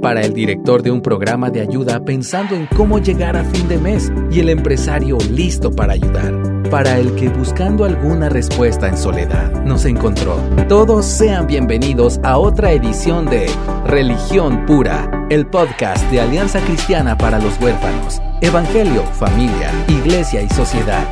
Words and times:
para 0.00 0.22
el 0.22 0.32
director 0.32 0.82
de 0.82 0.90
un 0.90 1.00
programa 1.00 1.50
de 1.50 1.60
ayuda 1.60 2.04
pensando 2.04 2.54
en 2.54 2.66
cómo 2.76 2.98
llegar 2.98 3.36
a 3.36 3.44
fin 3.44 3.68
de 3.68 3.78
mes 3.78 4.12
y 4.30 4.40
el 4.40 4.48
empresario 4.48 5.18
listo 5.30 5.70
para 5.70 5.94
ayudar, 5.94 6.62
para 6.70 6.98
el 6.98 7.14
que 7.14 7.28
buscando 7.28 7.84
alguna 7.84 8.28
respuesta 8.28 8.88
en 8.88 8.96
soledad 8.96 9.64
nos 9.64 9.84
encontró. 9.84 10.36
Todos 10.68 11.06
sean 11.06 11.46
bienvenidos 11.46 12.18
a 12.22 12.38
otra 12.38 12.72
edición 12.72 13.26
de 13.26 13.46
Religión 13.86 14.66
Pura, 14.66 15.26
el 15.30 15.46
podcast 15.46 16.04
de 16.10 16.20
Alianza 16.20 16.60
Cristiana 16.60 17.16
para 17.16 17.38
los 17.38 17.60
Huérfanos, 17.60 18.20
Evangelio, 18.40 19.02
Familia, 19.04 19.70
Iglesia 19.88 20.42
y 20.42 20.48
Sociedad. 20.50 21.06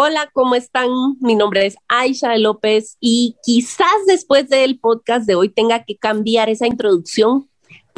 Hola, 0.00 0.30
¿cómo 0.32 0.54
están? 0.54 0.88
Mi 1.20 1.34
nombre 1.34 1.66
es 1.66 1.74
Aisha 1.88 2.36
López 2.38 2.96
y 3.00 3.34
quizás 3.42 3.96
después 4.06 4.48
del 4.48 4.78
podcast 4.78 5.26
de 5.26 5.34
hoy 5.34 5.48
tenga 5.48 5.82
que 5.82 5.96
cambiar 5.96 6.48
esa 6.48 6.68
introducción 6.68 7.47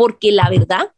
porque 0.01 0.33
la 0.33 0.49
verdad, 0.49 0.93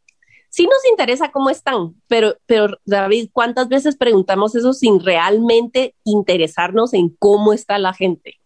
sí 0.47 0.63
nos 0.63 0.79
interesa 0.89 1.29
cómo 1.29 1.49
están, 1.49 1.93
pero, 2.07 2.37
pero 2.45 2.79
David, 2.85 3.31
¿cuántas 3.33 3.67
veces 3.67 3.97
preguntamos 3.97 4.55
eso 4.55 4.71
sin 4.71 5.01
realmente 5.01 5.93
interesarnos 6.05 6.93
en 6.93 7.09
cómo 7.19 7.51
está 7.51 7.77
la 7.79 7.93
gente? 7.93 8.39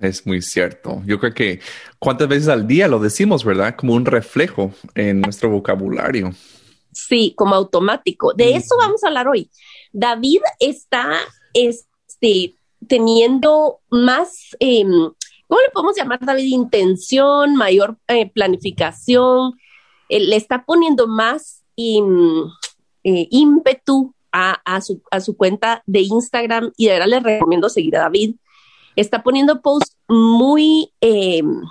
Es 0.00 0.26
muy 0.26 0.42
cierto. 0.42 1.00
Yo 1.06 1.18
creo 1.18 1.32
que 1.32 1.60
cuántas 1.98 2.28
veces 2.28 2.48
al 2.48 2.66
día 2.66 2.88
lo 2.88 2.98
decimos, 2.98 3.42
¿verdad? 3.42 3.74
Como 3.74 3.94
un 3.94 4.04
reflejo 4.04 4.74
en 4.94 5.22
nuestro 5.22 5.48
vocabulario. 5.48 6.34
Sí, 6.92 7.32
como 7.34 7.54
automático. 7.54 8.34
De 8.34 8.54
eso 8.54 8.76
vamos 8.76 9.02
a 9.02 9.06
hablar 9.06 9.28
hoy. 9.28 9.48
David 9.94 10.42
está 10.60 11.20
este, 11.54 12.54
teniendo 12.86 13.78
más, 13.88 14.54
em, 14.60 14.90
¿cómo 15.48 15.60
le 15.62 15.72
podemos 15.72 15.96
llamar, 15.96 16.18
David? 16.20 16.44
Intención, 16.48 17.56
mayor 17.56 17.96
eh, 18.08 18.30
planificación, 18.30 19.54
le 20.20 20.36
está 20.36 20.64
poniendo 20.64 21.06
más 21.06 21.62
eh, 21.76 23.28
ímpetu 23.30 24.14
a, 24.32 24.80
su, 24.80 25.02
a, 25.10 25.20
su, 25.20 25.36
cuenta 25.36 25.82
de 25.86 26.00
Instagram 26.00 26.72
y 26.76 26.86
de 26.86 26.92
verdad 26.92 27.08
les 27.08 27.22
recomiendo 27.22 27.68
seguir 27.68 27.96
a 27.96 28.00
David. 28.00 28.36
Está 28.96 29.22
poniendo 29.22 29.60
posts 29.60 29.96
muy, 30.08 30.92
em, 31.00 31.62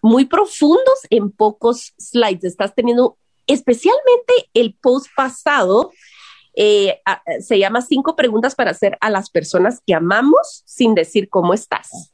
muy 0.00 0.24
profundos 0.26 1.00
en 1.10 1.30
pocos 1.30 1.92
slides. 1.98 2.44
Estás 2.44 2.74
teniendo 2.74 3.16
especialmente 3.46 4.32
el 4.54 4.74
post 4.74 5.08
pasado. 5.16 5.90
Eh, 6.54 7.00
se 7.40 7.58
llama 7.58 7.82
cinco 7.82 8.14
preguntas 8.14 8.54
para 8.54 8.70
hacer 8.70 8.96
a 9.00 9.10
las 9.10 9.28
personas 9.28 9.80
que 9.84 9.94
amamos 9.94 10.62
sin 10.66 10.94
decir 10.94 11.28
cómo 11.28 11.52
estás. 11.52 12.12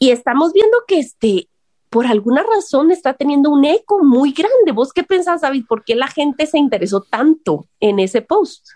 Y 0.00 0.10
estamos 0.10 0.52
viendo 0.52 0.78
que 0.88 0.98
este, 0.98 1.48
por 1.94 2.08
alguna 2.08 2.42
razón 2.42 2.90
está 2.90 3.14
teniendo 3.14 3.50
un 3.50 3.64
eco 3.64 4.02
muy 4.02 4.32
grande. 4.32 4.72
¿Vos 4.72 4.92
qué 4.92 5.04
pensás, 5.04 5.42
David? 5.42 5.64
¿Por 5.68 5.84
qué 5.84 5.94
la 5.94 6.08
gente 6.08 6.44
se 6.48 6.58
interesó 6.58 7.02
tanto 7.08 7.68
en 7.78 8.00
ese 8.00 8.20
post? 8.20 8.66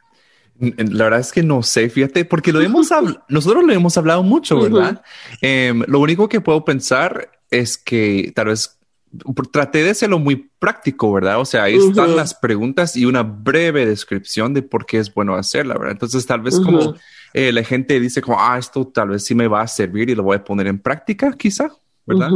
La 0.61 1.03
verdad 1.03 1.19
es 1.19 1.33
que 1.33 1.43
no 1.43 1.65
sé, 1.65 1.91
fíjate, 1.91 2.25
porque 2.25 2.53
lo 2.53 2.61
hemos 2.61 2.91
nosotros 3.29 3.65
lo 3.65 3.73
hemos 3.73 3.99
hablado 3.99 4.23
mucho, 4.23 4.61
¿verdad? 4.61 5.03
Em, 5.43 5.83
lo 5.89 5.99
único 5.99 6.29
que 6.29 6.41
puedo 6.41 6.65
pensar 6.65 7.33
es 7.51 7.77
que 7.77 8.31
tal 8.37 8.47
vez 8.47 8.79
traté 9.51 9.83
de 9.83 9.91
hacerlo 9.91 10.21
muy 10.21 10.49
práctico, 10.61 11.13
¿verdad? 11.13 11.41
O 11.41 11.45
sea, 11.45 11.65
ahí 11.65 11.75
están 11.75 12.15
las 12.15 12.35
preguntas 12.35 12.95
y 12.95 13.05
una 13.05 13.25
breve 13.25 13.85
descripción 13.85 14.55
de 14.55 14.63
por 14.63 14.87
qué 14.87 14.99
es 14.99 15.13
bueno 15.13 15.35
hacerla, 15.35 15.75
¿verdad? 15.75 15.91
Entonces, 15.91 16.25
tal 16.25 16.43
vez 16.43 16.61
como 16.61 16.95
eh, 17.35 17.51
la 17.51 17.65
gente 17.65 17.99
dice 17.99 18.23
como, 18.23 18.41
ah, 18.41 18.59
esto 18.59 18.87
tal 18.87 19.09
vez 19.09 19.25
sí 19.25 19.35
me 19.35 19.49
va 19.49 19.63
a 19.63 19.67
servir 19.67 20.09
y 20.09 20.15
lo 20.15 20.23
voy 20.23 20.37
a 20.37 20.45
poner 20.45 20.69
en 20.69 20.79
práctica, 20.79 21.33
quizá. 21.33 21.73
¿Verdad? 22.09 22.31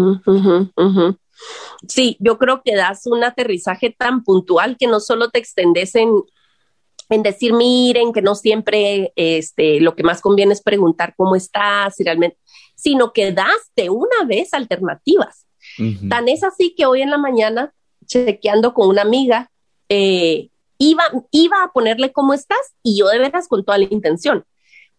Sí, 1.89 2.17
yo 2.21 2.39
creo 2.39 2.63
que 2.63 2.77
das 2.77 3.07
un 3.07 3.25
aterrizaje 3.25 3.91
tan 3.91 4.23
puntual 4.23 4.77
que 4.79 4.87
no 4.87 5.01
solo 5.01 5.31
te 5.31 5.39
extendes 5.39 5.95
en, 5.95 6.11
en 7.09 7.23
decir, 7.23 7.55
miren, 7.55 8.13
que 8.13 8.23
no 8.23 8.35
siempre 8.35 9.13
este, 9.17 9.81
lo 9.81 9.97
que 9.97 10.03
más 10.03 10.21
conviene 10.21 10.53
es 10.53 10.63
preguntar 10.63 11.15
cómo 11.17 11.35
estás, 11.35 11.95
realmente, 11.99 12.37
sino 12.77 13.13
que 13.13 13.33
das 13.33 13.73
de 13.75 13.91
una 13.91 14.25
vez 14.27 14.53
alternativas. 14.53 15.47
Tan 16.09 16.29
es 16.29 16.45
así 16.45 16.75
que 16.77 16.85
hoy 16.85 17.01
en 17.01 17.11
la 17.11 17.19
mañana, 17.19 17.73
chequeando 18.05 18.75
con 18.75 18.89
una 18.89 19.03
amiga, 19.03 19.51
eh, 19.89 20.51
iba, 20.77 21.05
iba 21.31 21.63
a 21.63 21.73
ponerle 21.73 22.13
cómo 22.13 22.35
estás 22.35 22.75
y 22.83 22.99
yo 22.99 23.09
de 23.09 23.19
veras 23.19 23.49
con 23.49 23.65
toda 23.65 23.79
la 23.79 23.87
intención. 23.91 24.45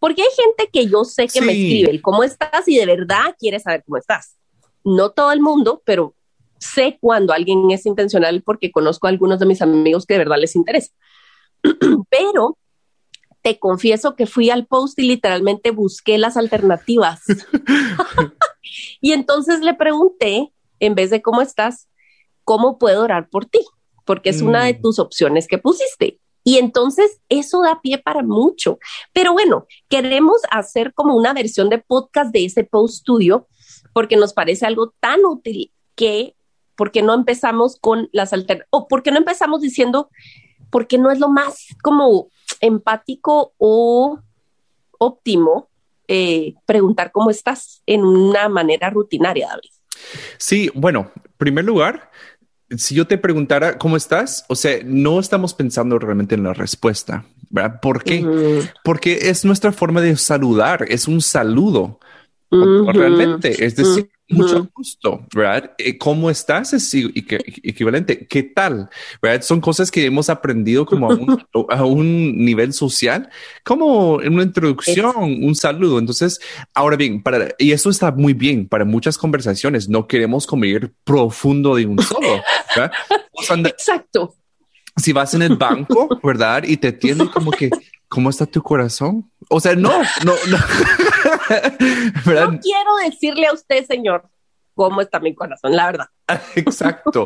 Porque 0.00 0.22
hay 0.22 0.28
gente 0.36 0.68
que 0.72 0.86
yo 0.88 1.04
sé 1.04 1.28
que 1.28 1.40
me 1.40 1.52
escribe 1.52 1.90
el 1.90 2.02
cómo 2.02 2.24
estás 2.24 2.66
y 2.66 2.76
de 2.76 2.86
verdad 2.86 3.36
quiere 3.38 3.60
saber 3.60 3.84
cómo 3.86 3.98
estás 3.98 4.34
no 4.84 5.10
todo 5.10 5.32
el 5.32 5.40
mundo, 5.40 5.82
pero 5.84 6.14
sé 6.58 6.98
cuando 7.00 7.32
alguien 7.32 7.70
es 7.70 7.86
intencional 7.86 8.42
porque 8.42 8.70
conozco 8.70 9.06
a 9.06 9.10
algunos 9.10 9.38
de 9.38 9.46
mis 9.46 9.62
amigos 9.62 10.06
que 10.06 10.14
de 10.14 10.18
verdad 10.18 10.38
les 10.38 10.56
interesa. 10.56 10.92
pero 12.10 12.58
te 13.42 13.58
confieso 13.58 14.16
que 14.16 14.26
fui 14.26 14.48
al 14.48 14.66
post 14.66 14.98
y 14.98 15.02
literalmente 15.02 15.70
busqué 15.70 16.16
las 16.16 16.36
alternativas. 16.36 17.20
y 19.02 19.12
entonces 19.12 19.60
le 19.60 19.74
pregunté, 19.74 20.50
en 20.80 20.94
vez 20.94 21.10
de 21.10 21.20
cómo 21.20 21.42
estás, 21.42 21.88
¿cómo 22.44 22.78
puedo 22.78 23.02
orar 23.02 23.28
por 23.28 23.44
ti? 23.44 23.60
Porque 24.06 24.30
es 24.30 24.40
una 24.40 24.64
de 24.64 24.74
mm. 24.74 24.80
tus 24.80 24.98
opciones 24.98 25.46
que 25.46 25.58
pusiste. 25.58 26.18
Y 26.42 26.58
entonces 26.58 27.20
eso 27.28 27.62
da 27.62 27.80
pie 27.82 27.98
para 27.98 28.22
mucho. 28.22 28.78
Pero 29.12 29.32
bueno, 29.32 29.66
queremos 29.88 30.40
hacer 30.50 30.92
como 30.94 31.14
una 31.14 31.32
versión 31.32 31.68
de 31.68 31.78
podcast 31.78 32.32
de 32.32 32.46
ese 32.46 32.64
post 32.64 33.04
tuyo 33.04 33.46
porque 33.94 34.16
nos 34.16 34.34
parece 34.34 34.66
algo 34.66 34.92
tan 35.00 35.24
útil 35.24 35.72
que, 35.94 36.34
porque 36.76 37.00
no 37.00 37.14
empezamos 37.14 37.78
con 37.80 38.10
las 38.12 38.34
alternativas? 38.34 38.68
O 38.70 38.88
porque 38.88 39.10
no 39.10 39.18
empezamos 39.18 39.62
diciendo, 39.62 40.10
porque 40.68 40.98
no 40.98 41.10
es 41.10 41.18
lo 41.18 41.30
más 41.30 41.68
como 41.82 42.28
empático 42.60 43.54
o 43.56 44.18
óptimo 44.98 45.70
eh, 46.08 46.54
preguntar 46.66 47.12
cómo 47.12 47.30
estás 47.30 47.82
en 47.86 48.04
una 48.04 48.48
manera 48.50 48.90
rutinaria, 48.90 49.48
David. 49.48 49.70
Sí, 50.36 50.70
bueno, 50.74 51.12
en 51.16 51.32
primer 51.38 51.64
lugar, 51.64 52.10
si 52.76 52.94
yo 52.94 53.06
te 53.06 53.16
preguntara 53.16 53.78
cómo 53.78 53.96
estás, 53.96 54.44
o 54.48 54.56
sea, 54.56 54.78
no 54.84 55.20
estamos 55.20 55.54
pensando 55.54 55.98
realmente 55.98 56.34
en 56.34 56.42
la 56.42 56.52
respuesta, 56.52 57.24
¿verdad? 57.48 57.80
¿Por 57.80 58.02
qué? 58.02 58.26
Porque 58.82 59.30
es 59.30 59.44
nuestra 59.44 59.72
forma 59.72 60.00
de 60.00 60.16
saludar, 60.16 60.84
es 60.88 61.06
un 61.06 61.20
saludo 61.20 62.00
realmente. 62.92 63.64
Es 63.64 63.76
decir, 63.76 64.10
mucho 64.28 64.68
gusto, 64.74 65.26
¿verdad? 65.34 65.72
Eh, 65.76 65.98
¿Cómo 65.98 66.30
estás? 66.30 66.72
Es 66.72 66.94
equivalente. 66.94 68.26
¿Qué 68.26 68.42
tal? 68.42 68.88
¿verdad? 69.20 69.42
Son 69.42 69.60
cosas 69.60 69.90
que 69.90 70.06
hemos 70.06 70.30
aprendido 70.30 70.86
como 70.86 71.10
a 71.68 71.84
un, 71.84 72.36
nivel 72.44 72.72
social, 72.72 73.28
como 73.64 74.22
en 74.22 74.34
una 74.34 74.44
introducción, 74.44 75.14
un 75.16 75.54
saludo. 75.54 75.98
Entonces, 75.98 76.40
ahora 76.72 76.96
bien, 76.96 77.22
para, 77.22 77.54
y 77.58 77.72
eso 77.72 77.90
está 77.90 78.12
muy 78.12 78.32
bien 78.32 78.66
para 78.66 78.84
muchas 78.84 79.18
conversaciones. 79.18 79.88
No 79.88 80.06
queremos 80.06 80.46
como 80.46 80.64
ir 80.64 80.92
profundo 81.04 81.76
de 81.76 81.86
un 81.86 82.02
solo, 82.02 82.42
¿verdad? 82.74 82.92
Exacto. 83.66 84.34
Si 84.96 85.12
vas 85.12 85.34
en 85.34 85.42
el 85.42 85.56
banco, 85.56 86.08
¿verdad? 86.22 86.64
Y 86.64 86.76
te 86.76 86.92
tienen 86.92 87.26
como 87.28 87.50
que, 87.50 87.68
¿cómo 88.08 88.30
está 88.30 88.46
tu 88.46 88.62
corazón? 88.62 89.30
O 89.50 89.60
sea, 89.60 89.74
no, 89.74 89.90
no, 90.24 90.32
no. 90.48 90.58
no 92.26 92.60
quiero 92.60 92.96
decirle 93.04 93.46
a 93.46 93.52
usted, 93.52 93.84
señor, 93.86 94.28
cómo 94.74 95.00
está 95.00 95.20
mi 95.20 95.34
corazón, 95.34 95.76
la 95.76 95.86
verdad. 95.86 96.06
Exacto. 96.56 97.24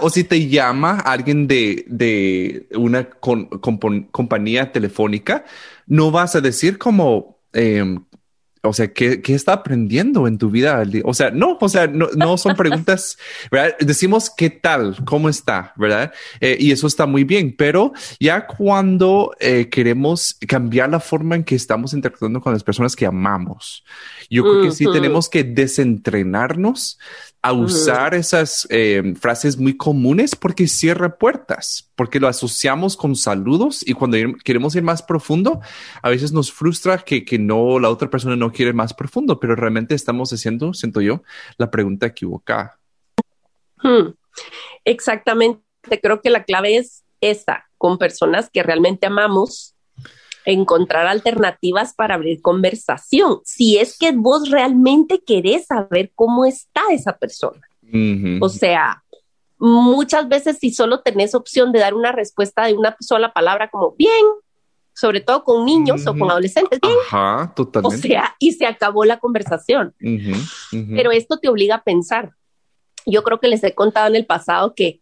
O 0.00 0.10
si 0.10 0.24
te 0.24 0.48
llama 0.48 1.00
alguien 1.00 1.46
de, 1.46 1.84
de 1.88 2.66
una 2.74 3.08
compañía 3.10 4.72
telefónica, 4.72 5.44
no 5.86 6.10
vas 6.10 6.36
a 6.36 6.40
decir 6.40 6.78
como, 6.78 7.38
em, 7.52 8.04
o 8.62 8.72
sea, 8.72 8.92
¿qué, 8.92 9.22
¿qué, 9.22 9.34
está 9.34 9.54
aprendiendo 9.54 10.26
en 10.26 10.36
tu 10.36 10.50
vida? 10.50 10.82
O 11.04 11.14
sea, 11.14 11.30
no, 11.30 11.56
o 11.60 11.68
sea, 11.68 11.86
no, 11.86 12.08
no 12.14 12.36
son 12.36 12.56
preguntas, 12.56 13.16
¿verdad? 13.50 13.74
Decimos 13.80 14.30
qué 14.36 14.50
tal, 14.50 14.96
cómo 15.04 15.28
está, 15.28 15.72
¿verdad? 15.76 16.12
Eh, 16.40 16.56
y 16.60 16.70
eso 16.70 16.86
está 16.86 17.06
muy 17.06 17.24
bien, 17.24 17.54
pero 17.56 17.92
ya 18.18 18.46
cuando 18.46 19.34
eh, 19.40 19.68
queremos 19.70 20.36
cambiar 20.46 20.90
la 20.90 21.00
forma 21.00 21.36
en 21.36 21.44
que 21.44 21.54
estamos 21.54 21.94
interactuando 21.94 22.40
con 22.40 22.52
las 22.52 22.62
personas 22.62 22.94
que 22.94 23.06
amamos, 23.06 23.82
yo 24.30 24.44
creo 24.44 24.62
que 24.62 24.70
sí 24.70 24.86
tenemos 24.92 25.28
que 25.28 25.42
desentrenarnos 25.42 26.98
a 27.42 27.52
usar 27.52 28.14
esas 28.14 28.66
eh, 28.70 29.14
frases 29.18 29.58
muy 29.58 29.76
comunes 29.76 30.36
porque 30.36 30.68
cierra 30.68 31.16
puertas, 31.16 31.90
porque 31.96 32.20
lo 32.20 32.28
asociamos 32.28 32.96
con 32.96 33.16
saludos 33.16 33.82
y 33.86 33.94
cuando 33.94 34.18
queremos 34.44 34.76
ir 34.76 34.82
más 34.82 35.02
profundo, 35.02 35.60
a 36.02 36.10
veces 36.10 36.32
nos 36.32 36.52
frustra 36.52 36.98
que, 36.98 37.24
que 37.24 37.38
no, 37.38 37.78
la 37.78 37.88
otra 37.88 38.10
persona 38.10 38.36
no 38.36 38.52
quiere 38.52 38.72
más 38.72 38.94
profundo, 38.94 39.40
pero 39.40 39.56
realmente 39.56 39.94
estamos 39.94 40.32
haciendo, 40.32 40.74
siento 40.74 41.00
yo, 41.00 41.22
la 41.56 41.70
pregunta 41.70 42.06
equivocada. 42.06 42.78
Hmm. 43.82 44.12
Exactamente, 44.84 45.62
creo 46.02 46.20
que 46.20 46.30
la 46.30 46.44
clave 46.44 46.76
es 46.76 47.04
esta, 47.20 47.68
con 47.78 47.98
personas 47.98 48.50
que 48.52 48.62
realmente 48.62 49.06
amamos, 49.06 49.74
encontrar 50.44 51.06
alternativas 51.06 51.94
para 51.94 52.14
abrir 52.14 52.40
conversación. 52.40 53.40
Si 53.44 53.78
es 53.78 53.98
que 53.98 54.12
vos 54.12 54.50
realmente 54.50 55.22
querés 55.24 55.66
saber 55.66 56.12
cómo 56.14 56.44
está 56.44 56.82
esa 56.90 57.16
persona. 57.16 57.60
O 58.40 58.48
sea, 58.48 59.02
muchas 59.58 60.28
veces 60.28 60.58
si 60.58 60.72
solo 60.72 61.00
tenés 61.00 61.34
opción 61.34 61.72
de 61.72 61.80
dar 61.80 61.94
una 61.94 62.12
respuesta 62.12 62.64
de 62.66 62.74
una 62.74 62.96
sola 63.00 63.32
palabra 63.32 63.68
como 63.68 63.94
bien, 63.96 64.24
sobre 64.94 65.20
todo 65.20 65.44
con 65.44 65.64
niños 65.64 66.06
o 66.06 66.16
con 66.16 66.30
adolescentes, 66.30 66.78
bien. 66.80 66.94
Ajá, 67.06 67.52
totalmente. 67.54 67.96
O 67.96 68.00
sea, 68.00 68.36
y 68.38 68.52
se 68.52 68.66
acabó 68.66 69.04
la 69.04 69.18
conversación. 69.18 69.94
Pero 70.70 71.10
esto 71.10 71.38
te 71.38 71.48
obliga 71.48 71.76
a 71.76 71.82
pensar. 71.82 72.32
Yo 73.06 73.22
creo 73.22 73.40
que 73.40 73.48
les 73.48 73.64
he 73.64 73.74
contado 73.74 74.08
en 74.08 74.16
el 74.16 74.26
pasado 74.26 74.74
que 74.74 75.00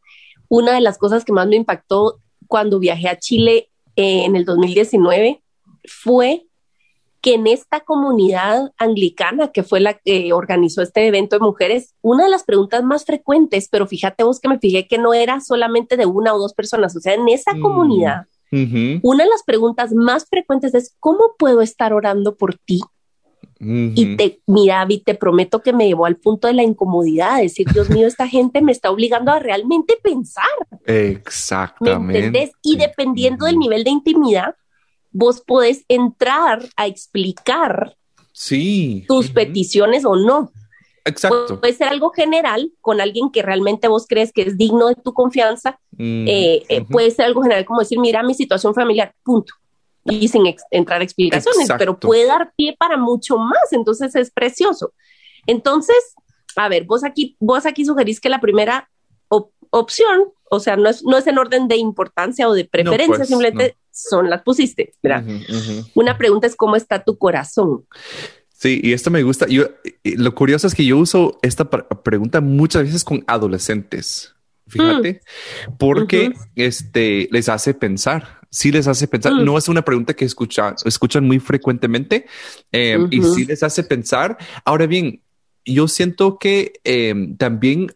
una 0.48 0.72
de 0.72 0.80
las 0.80 0.98
cosas 0.98 1.24
que 1.24 1.32
más 1.32 1.46
me 1.46 1.56
impactó 1.56 2.20
cuando 2.46 2.78
viajé 2.78 3.08
a 3.08 3.18
Chile 3.18 3.67
eh, 3.98 4.24
en 4.26 4.36
el 4.36 4.44
2019 4.44 5.42
fue 5.84 6.46
que 7.20 7.34
en 7.34 7.48
esta 7.48 7.80
comunidad 7.80 8.70
anglicana, 8.78 9.50
que 9.50 9.64
fue 9.64 9.80
la 9.80 9.94
que 9.94 10.32
organizó 10.32 10.82
este 10.82 11.04
evento 11.04 11.34
de 11.34 11.44
mujeres, 11.44 11.96
una 12.00 12.22
de 12.22 12.30
las 12.30 12.44
preguntas 12.44 12.84
más 12.84 13.04
frecuentes, 13.04 13.68
pero 13.68 13.88
fíjate 13.88 14.22
vos 14.22 14.38
que 14.38 14.48
me 14.48 14.60
fijé 14.60 14.86
que 14.86 14.98
no 14.98 15.14
era 15.14 15.40
solamente 15.40 15.96
de 15.96 16.06
una 16.06 16.32
o 16.32 16.38
dos 16.38 16.54
personas, 16.54 16.94
o 16.94 17.00
sea, 17.00 17.14
en 17.14 17.28
esa 17.28 17.54
mm, 17.54 17.60
comunidad, 17.60 18.26
una 19.02 19.24
de 19.24 19.30
las 19.30 19.42
preguntas 19.44 19.92
más 19.92 20.28
frecuentes 20.30 20.74
es, 20.74 20.94
¿cómo 21.00 21.34
puedo 21.36 21.60
estar 21.60 21.92
orando 21.92 22.36
por 22.36 22.54
ti? 22.54 22.80
Y 23.60 24.16
te, 24.16 24.40
mira, 24.46 24.76
David, 24.76 25.02
te 25.04 25.14
prometo 25.14 25.62
que 25.62 25.72
me 25.72 25.88
llevó 25.88 26.06
al 26.06 26.16
punto 26.16 26.46
de 26.46 26.54
la 26.54 26.62
incomodidad, 26.62 27.40
decir, 27.40 27.66
Dios 27.72 27.90
mío, 27.90 28.06
esta 28.06 28.28
gente 28.28 28.62
me 28.62 28.70
está 28.70 28.90
obligando 28.90 29.32
a 29.32 29.40
realmente 29.40 29.98
pensar. 30.02 30.44
Exactamente. 30.86 32.52
Y 32.62 32.76
dependiendo 32.76 33.46
del 33.46 33.58
nivel 33.58 33.82
de 33.82 33.90
intimidad, 33.90 34.54
vos 35.10 35.40
podés 35.40 35.84
entrar 35.88 36.68
a 36.76 36.86
explicar 36.86 37.96
sí. 38.32 39.04
tus 39.08 39.30
peticiones 39.30 40.04
o 40.04 40.16
no. 40.16 40.52
Exacto. 41.04 41.58
puede 41.58 41.72
ser 41.72 41.88
algo 41.88 42.10
general 42.10 42.70
con 42.82 43.00
alguien 43.00 43.30
que 43.30 43.40
realmente 43.40 43.88
vos 43.88 44.06
crees 44.06 44.30
que 44.30 44.42
es 44.42 44.58
digno 44.58 44.88
de 44.88 44.94
tu 44.94 45.14
confianza. 45.14 45.80
Eh, 45.98 46.64
eh, 46.68 46.84
puede 46.84 47.10
ser 47.10 47.24
algo 47.24 47.42
general 47.42 47.64
como 47.64 47.80
decir, 47.80 47.98
mira 47.98 48.22
mi 48.22 48.34
situación 48.34 48.74
familiar, 48.74 49.14
punto. 49.24 49.54
Y 50.08 50.28
sin 50.28 50.42
entrar 50.70 51.00
a 51.00 51.04
explicaciones, 51.04 51.68
pero 51.78 51.98
puede 51.98 52.26
dar 52.26 52.52
pie 52.56 52.76
para 52.78 52.96
mucho 52.96 53.36
más. 53.36 53.72
Entonces 53.72 54.14
es 54.14 54.30
precioso. 54.30 54.92
Entonces, 55.46 55.96
a 56.56 56.68
ver, 56.68 56.84
vos 56.84 57.04
aquí, 57.04 57.36
vos 57.40 57.66
aquí 57.66 57.84
sugerís 57.84 58.20
que 58.20 58.28
la 58.28 58.40
primera 58.40 58.88
opción, 59.70 60.32
o 60.50 60.60
sea, 60.60 60.76
no 60.76 60.88
es, 60.88 61.04
no 61.04 61.18
es 61.18 61.26
en 61.26 61.38
orden 61.38 61.68
de 61.68 61.76
importancia 61.76 62.48
o 62.48 62.54
de 62.54 62.64
preferencia, 62.64 63.16
pues, 63.16 63.28
simplemente 63.28 63.76
son 63.90 64.30
las 64.30 64.42
pusiste. 64.42 64.94
Mira, 65.02 65.24
una 65.94 66.16
pregunta 66.16 66.46
es 66.46 66.56
cómo 66.56 66.76
está 66.76 67.04
tu 67.04 67.18
corazón. 67.18 67.84
Sí, 68.52 68.80
y 68.82 68.92
esto 68.92 69.10
me 69.10 69.22
gusta. 69.22 69.46
Yo, 69.46 69.66
lo 70.04 70.34
curioso 70.34 70.66
es 70.66 70.74
que 70.74 70.84
yo 70.84 70.98
uso 70.98 71.38
esta 71.42 71.68
pregunta 71.68 72.40
muchas 72.40 72.84
veces 72.84 73.04
con 73.04 73.22
adolescentes. 73.26 74.34
Fíjate, 74.66 75.22
mm. 75.66 75.76
porque 75.78 76.32
este 76.56 77.28
les 77.30 77.48
hace 77.48 77.74
pensar. 77.74 78.37
Sí 78.50 78.72
les 78.72 78.86
hace 78.86 79.08
pensar. 79.08 79.34
Mm. 79.34 79.44
No 79.44 79.58
es 79.58 79.68
una 79.68 79.82
pregunta 79.82 80.14
que 80.14 80.24
escuchan, 80.24 80.74
escuchan 80.84 81.26
muy 81.26 81.38
frecuentemente 81.38 82.26
em, 82.72 83.08
y 83.10 83.22
sí 83.22 83.44
les 83.44 83.62
hace 83.62 83.82
pensar. 83.84 84.38
Ahora 84.64 84.86
bien, 84.86 85.22
yo 85.64 85.88
siento 85.88 86.38
que 86.38 86.72
em, 86.84 87.36
también 87.36 87.88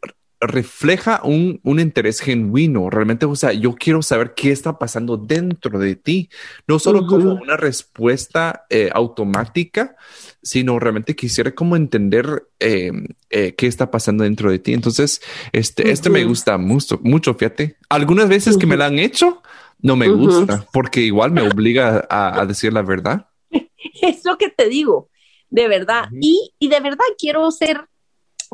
refleja 0.42 1.20
un, 1.22 1.60
un, 1.62 1.78
interés 1.78 2.20
genuino. 2.20 2.90
Realmente, 2.90 3.26
o 3.26 3.36
sea, 3.36 3.52
yo 3.52 3.74
quiero 3.74 4.02
saber 4.02 4.34
qué 4.34 4.50
está 4.50 4.78
pasando 4.78 5.16
dentro 5.16 5.78
de 5.78 5.94
ti, 5.94 6.30
no 6.66 6.78
solo 6.78 7.06
como 7.06 7.34
una 7.34 7.56
respuesta 7.56 8.66
eh, 8.68 8.90
automática, 8.92 9.96
sino 10.42 10.78
realmente 10.80 11.14
quisiera 11.14 11.54
como 11.54 11.76
entender 11.76 12.48
em, 12.58 13.06
eh, 13.30 13.54
qué 13.54 13.68
está 13.68 13.90
pasando 13.90 14.24
dentro 14.24 14.50
de 14.50 14.58
ti. 14.58 14.74
Entonces, 14.74 15.22
este, 15.52 15.90
este 15.90 16.10
me 16.10 16.24
gusta 16.24 16.58
mucho, 16.58 16.98
mucho, 17.02 17.34
fíjate. 17.34 17.76
Algunas 17.88 18.28
veces 18.28 18.56
que 18.56 18.66
me 18.66 18.76
la 18.76 18.86
han 18.86 18.98
hecho, 18.98 19.42
no 19.82 19.96
me 19.96 20.08
gusta, 20.08 20.66
porque 20.72 21.00
igual 21.00 21.32
me 21.32 21.42
obliga 21.42 22.06
a, 22.08 22.44
decir 22.46 22.72
la 22.72 22.82
verdad. 22.82 23.26
Es 24.00 24.24
lo 24.24 24.38
que 24.38 24.48
te 24.48 24.68
digo, 24.68 25.10
de 25.50 25.68
verdad. 25.68 26.08
y, 26.20 26.52
y 26.58 26.68
de 26.68 26.80
verdad 26.80 27.04
quiero 27.18 27.50
ser 27.50 27.86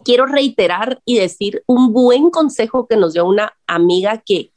quiero 0.04 0.26
reiterar 0.26 1.00
y 1.04 1.18
decir 1.18 1.62
un 1.66 1.92
buen 1.92 2.30
consejo 2.30 2.86
que 2.86 2.96
nos 2.96 3.14
dio 3.14 3.26
una 3.26 3.52
amiga 3.66 4.22
que, 4.24 4.52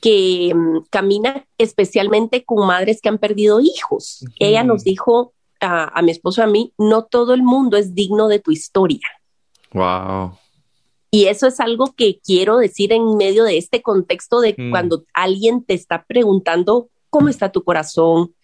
que 0.00 0.52
mm, 0.54 0.86
camina 0.90 1.46
especialmente 1.58 2.44
con 2.44 2.66
madres 2.66 3.00
que 3.00 3.08
han 3.08 3.18
perdido 3.18 3.60
hijos. 3.60 4.24
Ella 4.38 4.64
nos 4.64 4.84
dijo 4.84 5.34
a, 5.60 6.00
mi 6.02 6.10
esposo 6.10 6.40
y 6.40 6.44
a 6.44 6.48
mí, 6.48 6.72
no 6.78 7.04
todo 7.04 7.34
el 7.34 7.42
mundo 7.42 7.76
es 7.76 7.94
digno 7.94 8.28
de 8.28 8.38
tu 8.38 8.50
historia. 8.50 9.08
Wow. 9.72 10.38
Y 11.10 11.26
eso 11.26 11.46
es 11.46 11.60
algo 11.60 11.94
que 11.96 12.20
quiero 12.24 12.58
decir 12.58 12.92
en 12.92 13.16
medio 13.16 13.44
de 13.44 13.58
este 13.58 13.82
contexto 13.82 14.40
de 14.40 14.54
mm. 14.56 14.70
cuando 14.70 15.04
alguien 15.14 15.64
te 15.64 15.74
está 15.74 16.04
preguntando 16.06 16.88
cómo 17.10 17.28
está 17.28 17.50
tu 17.50 17.62
corazón, 17.62 18.34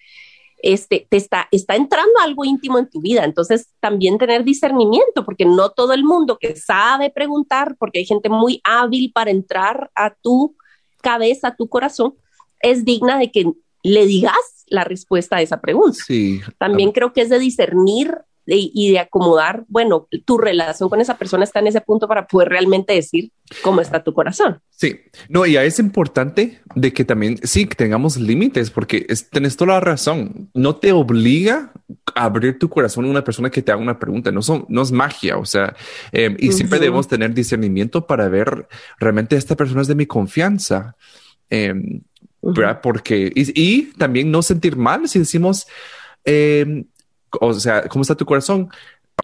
este, 0.62 1.06
te 1.10 1.16
está, 1.16 1.48
está 1.50 1.74
entrando 1.74 2.12
algo 2.20 2.44
íntimo 2.44 2.78
en 2.78 2.88
tu 2.88 3.00
vida. 3.00 3.24
Entonces, 3.24 3.68
también 3.80 4.16
tener 4.16 4.44
discernimiento, 4.44 5.24
porque 5.24 5.44
no 5.44 5.70
todo 5.70 5.92
el 5.92 6.04
mundo 6.04 6.38
que 6.40 6.54
sabe 6.56 7.10
preguntar, 7.10 7.76
porque 7.78 7.98
hay 7.98 8.06
gente 8.06 8.28
muy 8.28 8.60
hábil 8.64 9.10
para 9.12 9.32
entrar 9.32 9.90
a 9.94 10.14
tu 10.14 10.56
cabeza, 11.02 11.48
a 11.48 11.56
tu 11.56 11.68
corazón, 11.68 12.14
es 12.60 12.84
digna 12.84 13.18
de 13.18 13.32
que 13.32 13.52
le 13.82 14.06
digas 14.06 14.64
la 14.68 14.84
respuesta 14.84 15.36
a 15.36 15.42
esa 15.42 15.60
pregunta. 15.60 15.98
Sí. 16.06 16.40
También 16.58 16.92
creo 16.92 17.12
que 17.12 17.22
es 17.22 17.28
de 17.28 17.40
discernir 17.40 18.16
y 18.46 18.90
de 18.90 18.98
acomodar, 18.98 19.64
bueno, 19.68 20.08
tu 20.24 20.38
relación 20.38 20.88
con 20.88 21.00
esa 21.00 21.16
persona 21.16 21.44
está 21.44 21.60
en 21.60 21.68
ese 21.68 21.80
punto 21.80 22.08
para 22.08 22.26
poder 22.26 22.48
realmente 22.48 22.92
decir 22.92 23.30
cómo 23.62 23.80
está 23.80 24.02
tu 24.02 24.12
corazón. 24.12 24.60
Sí, 24.70 25.00
no, 25.28 25.46
y 25.46 25.56
es 25.56 25.78
importante 25.78 26.60
de 26.74 26.92
que 26.92 27.04
también 27.04 27.38
sí 27.42 27.66
que 27.66 27.74
tengamos 27.74 28.16
límites, 28.16 28.70
porque 28.70 29.06
es, 29.08 29.30
tenés 29.30 29.56
toda 29.56 29.74
la 29.74 29.80
razón. 29.80 30.50
No 30.54 30.76
te 30.76 30.92
obliga 30.92 31.72
a 32.14 32.24
abrir 32.24 32.58
tu 32.58 32.68
corazón 32.68 33.04
a 33.04 33.10
una 33.10 33.24
persona 33.24 33.50
que 33.50 33.62
te 33.62 33.70
haga 33.72 33.80
una 33.80 33.98
pregunta. 33.98 34.32
No, 34.32 34.42
son, 34.42 34.64
no 34.68 34.82
es 34.82 34.90
magia. 34.92 35.38
O 35.38 35.44
sea, 35.44 35.74
em, 36.10 36.36
y 36.38 36.52
siempre 36.52 36.78
debemos 36.78 37.08
tener 37.08 37.34
discernimiento 37.34 38.06
para 38.06 38.28
ver 38.28 38.66
realmente 38.98 39.36
esta 39.36 39.56
persona 39.56 39.82
es 39.82 39.88
de 39.88 39.94
mi 39.94 40.06
confianza. 40.06 40.96
Em, 41.50 42.00
porque, 42.82 43.30
y, 43.34 43.82
también 43.92 44.30
no 44.30 44.42
sentir 44.42 44.76
mal 44.76 45.08
si 45.08 45.20
decimos, 45.20 45.68
eh, 46.24 46.84
o 47.40 47.54
sea, 47.54 47.88
¿cómo 47.88 48.02
está 48.02 48.14
tu 48.14 48.24
corazón? 48.24 48.68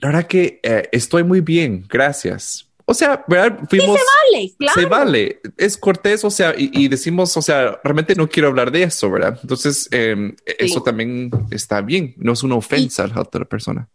La 0.01 0.09
verdad 0.09 0.27
que 0.27 0.61
eh, 0.63 0.89
estoy 0.93 1.25
muy 1.25 1.41
bien, 1.41 1.85
gracias. 1.89 2.69
O 2.91 2.95
sea, 2.95 3.23
¿verdad? 3.29 3.59
Fuimos, 3.69 3.99
se 3.99 4.05
vale, 4.33 4.53
claro. 4.59 4.81
Se 4.81 4.87
vale, 4.87 5.41
es 5.59 5.77
cortés, 5.77 6.25
o 6.25 6.31
sea, 6.31 6.55
y, 6.57 6.89
decimos, 6.89 7.37
o 7.37 7.43
sea, 7.43 7.79
realmente 7.85 8.15
no 8.15 8.29
quiero 8.31 8.49
hablar 8.49 8.71
de 8.71 8.85
eso, 8.85 9.11
¿verdad? 9.11 9.39
Entonces, 9.43 9.89
em, 9.93 10.35
eso 10.47 10.83
también 10.83 11.31
está 11.51 11.83
bien, 11.83 12.15
no 12.17 12.33
es 12.33 12.43
una 12.43 12.55
ofensa 12.55 13.05
a 13.05 13.09
la 13.09 13.21
otra 13.21 13.45
persona. 13.45 13.91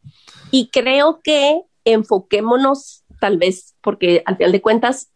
Y 0.51 0.69
creo 0.69 1.21
que 1.23 1.61
enfoquémonos, 1.85 3.03
tal 3.19 3.39
vez, 3.39 3.73
porque 3.81 4.21
al 4.27 4.37
final 4.37 4.51
de 4.51 4.61
cuentas, 4.61 5.09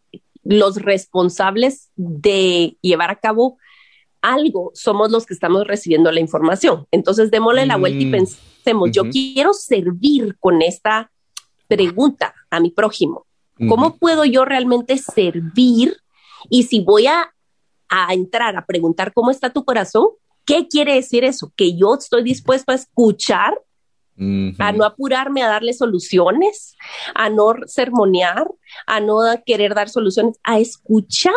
los 0.44 0.82
responsables 0.82 1.92
de 1.96 2.77
llevar 2.82 3.12
a 3.12 3.20
cabo 3.20 3.60
algo 4.22 4.72
somos 4.74 5.12
los 5.12 5.26
que 5.26 5.34
estamos 5.34 5.66
recibiendo 5.66 6.12
la 6.12 6.20
información. 6.20 6.86
Entonces, 6.92 7.32
démosle 7.32 7.66
la 7.66 7.78
vuelta 7.78 8.00
y 8.00 8.06
mm. 8.08 8.12
pensemos, 8.12 8.92
yo 8.92 9.10
quiero 9.10 9.54
servir 9.54 10.38
con 10.40 10.62
esta 10.62 11.12
pregunta 11.68 12.34
a 12.50 12.60
mi 12.60 12.72
prójimo. 12.72 13.26
¿Cómo 13.68 13.98
puedo 13.98 14.24
yo 14.24 14.46
realmente 14.46 14.98
servir? 14.98 15.98
Y 16.50 16.64
si 16.64 16.82
voy 16.82 17.08
a, 17.08 17.34
entrar 18.10 18.56
a 18.56 18.66
preguntar 18.66 19.14
cómo 19.14 19.32
está 19.32 19.50
tu 19.50 19.66
corazón, 19.66 20.10
¿qué 20.46 20.68
quiere 20.68 20.96
decir 20.96 21.24
eso? 21.24 21.52
Que 21.56 21.76
yo 21.76 21.96
estoy 21.96 22.24
dispuesto 22.24 22.72
a 22.72 22.76
escuchar, 22.76 23.60
a 24.60 24.72
no 24.72 24.84
apurarme 24.84 25.44
a 25.44 25.48
darle 25.48 25.74
soluciones, 25.74 26.76
a 27.16 27.30
no 27.30 27.54
sermonear, 27.66 28.48
a 28.86 29.00
no 29.00 29.20
querer 29.46 29.74
dar 29.74 29.90
soluciones, 29.90 30.38
a 30.44 30.60
escuchar 30.60 31.34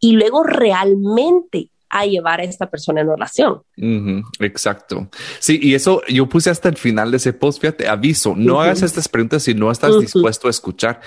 y 0.00 0.12
luego 0.12 0.42
realmente 0.42 1.70
a 1.94 2.06
llevar 2.06 2.40
a 2.40 2.44
esta 2.44 2.68
persona 2.68 3.02
en 3.02 3.08
oración. 3.08 3.62
exacto. 4.40 5.08
Sí, 5.38 5.60
y 5.62 5.74
eso 5.74 6.02
yo 6.08 6.28
puse 6.28 6.50
hasta 6.50 6.68
el 6.68 6.76
final 6.76 7.12
de 7.12 7.18
ese 7.18 7.32
post, 7.32 7.60
fíjate, 7.60 7.86
aviso, 7.86 8.34
no 8.36 8.60
hagas 8.60 8.82
estas 8.82 9.06
preguntas 9.08 9.44
si 9.44 9.54
no 9.54 9.70
estás 9.70 9.98
dispuesto 10.00 10.48
a 10.48 10.50
escuchar. 10.50 11.00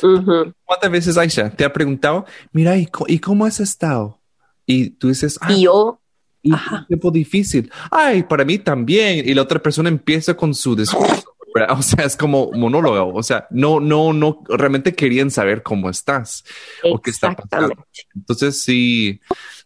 ¿Cuántas 0.00 0.90
veces 0.90 1.16
Aisha 1.16 1.48
te 1.50 1.64
ha 1.64 1.72
preguntado, 1.72 2.26
mira, 2.50 2.76
¿y, 2.76 2.86
cómo 3.20 3.44
has 3.44 3.60
estado? 3.60 4.20
Y 4.66 4.90
tú 4.90 5.08
dices, 5.08 5.38
ah, 5.40 5.52
y 5.52 5.62
yo, 5.62 6.00
y 6.42 6.52
tiempo 6.88 7.12
difícil. 7.12 7.70
Ay, 7.88 8.24
para 8.24 8.44
mí 8.44 8.58
también. 8.58 9.28
Y 9.28 9.32
la 9.34 9.42
otra 9.42 9.62
persona 9.62 9.88
empieza 9.88 10.34
con 10.34 10.54
su 10.54 10.74
discurso. 10.74 11.31
O 11.54 11.82
sea, 11.82 12.04
es 12.04 12.16
como 12.16 12.50
monólogo. 12.52 13.14
O 13.14 13.22
sea, 13.22 13.46
no, 13.50 13.80
no, 13.80 14.12
no, 14.12 14.42
realmente 14.48 14.94
querían 14.94 15.30
saber 15.30 15.62
cómo 15.62 15.90
estás 15.90 16.44
o 16.82 17.00
qué 17.00 17.10
está 17.10 17.34
pasando. 17.34 17.86
Entonces, 18.14 18.62
sí, 18.62 19.20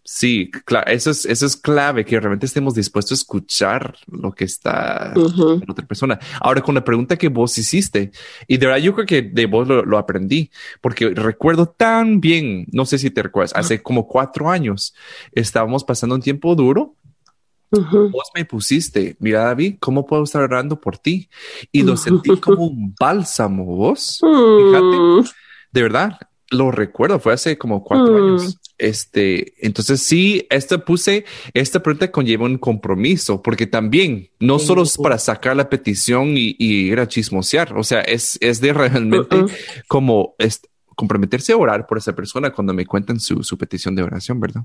sí, 0.07 0.50
claro, 0.64 0.90
eso 0.90 1.11
es, 1.11 1.25
eso 1.26 1.47
es 1.47 1.57
clave, 1.57 2.05
que 2.05 2.19
realmente 2.19 2.47
estemos 2.47 2.75
dispuestos 2.75 3.19
a 3.19 3.21
escuchar 3.21 3.97
lo 4.07 4.33
que 4.33 4.45
está 4.45 5.12
la 5.14 5.61
otra 5.69 5.87
persona. 5.87 6.19
Ahora, 6.40 6.62
con 6.62 6.75
la 6.75 6.85
pregunta 6.85 7.16
que 7.16 7.28
vos 7.28 7.57
hiciste, 7.59 8.12
y 8.47 8.57
de 8.57 8.66
verdad 8.66 8.81
yo 8.81 8.95
creo 8.95 9.07
que 9.07 9.23
de 9.23 9.47
vos 9.47 9.66
lo, 9.66 9.99
aprendí, 9.99 10.50
porque 10.81 11.11
recuerdo 11.11 11.66
tan 11.66 12.21
bien, 12.21 12.66
no 12.73 12.87
sé 12.87 12.99
si 12.99 13.11
te 13.11 13.23
recuerdas, 13.23 13.52
hace 13.55 13.83
como 13.83 14.07
cuatro 14.07 14.50
años 14.50 14.95
estábamos 15.33 15.85
pasando 15.85 16.14
un 16.14 16.23
tiempo 16.23 16.55
duro 16.55 16.95
Vos 17.70 18.30
me 18.35 18.44
pusiste, 18.44 19.16
mira 19.18 19.44
David, 19.44 19.76
¿cómo 19.80 20.06
puedo 20.06 20.23
estar 20.23 20.42
orando 20.42 20.80
por 20.80 20.99
ti? 20.99 21.28
Y 21.73 21.82
lo 21.82 21.96
sentí 21.96 22.37
como 22.38 22.66
un 22.66 22.94
bálsamo, 22.99 23.64
vos. 23.64 24.18
Fíjate, 24.20 24.99
mm. 24.99 25.25
de 25.73 25.82
verdad, 25.82 26.18
lo 26.50 26.70
recuerdo, 26.70 27.18
fue 27.18 27.32
hace 27.32 27.58
como 27.58 27.82
cuatro 27.82 28.12
mm. 28.12 28.16
años. 28.16 28.58
Este, 28.78 29.54
entonces 29.66 30.02
sí, 30.02 30.46
esta 30.50 30.78
puse, 30.85 31.25
esta 31.54 31.82
pregunta 31.82 32.12
conlleva 32.12 32.44
un 32.44 32.58
compromiso, 32.58 33.42
porque 33.42 33.66
también 33.66 34.30
no 34.38 34.58
solo 34.58 34.82
es 34.82 34.99
para 34.99 35.18
sacar 35.18 35.56
la 35.56 35.70
petición 35.70 36.37
y, 36.37 36.56
ir 36.58 37.00
a 37.00 37.08
chismosear, 37.08 37.76
o 37.76 37.82
sea, 37.82 38.02
es, 38.02 38.38
es 38.42 38.61
de 38.61 38.73
realmente 38.73 39.46
como 39.88 40.35
comprometerse 40.94 41.52
a 41.52 41.56
orar 41.56 41.87
por 41.87 41.99
esa 41.99 42.14
persona 42.14 42.52
cuando 42.52 42.75
me 42.75 42.87
cuentan 42.87 43.18
su, 43.18 43.42
su 43.42 43.56
petición 43.56 43.94
de 43.94 44.02
oración, 44.02 44.40
¿verdad? 44.40 44.64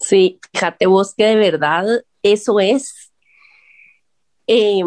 Sí, 0.00 0.40
fíjate 0.52 0.86
vos 0.86 1.14
que 1.14 1.24
de 1.24 1.36
verdad 1.36 1.86
eso 2.22 2.60
es 2.60 3.12
em, 4.46 4.86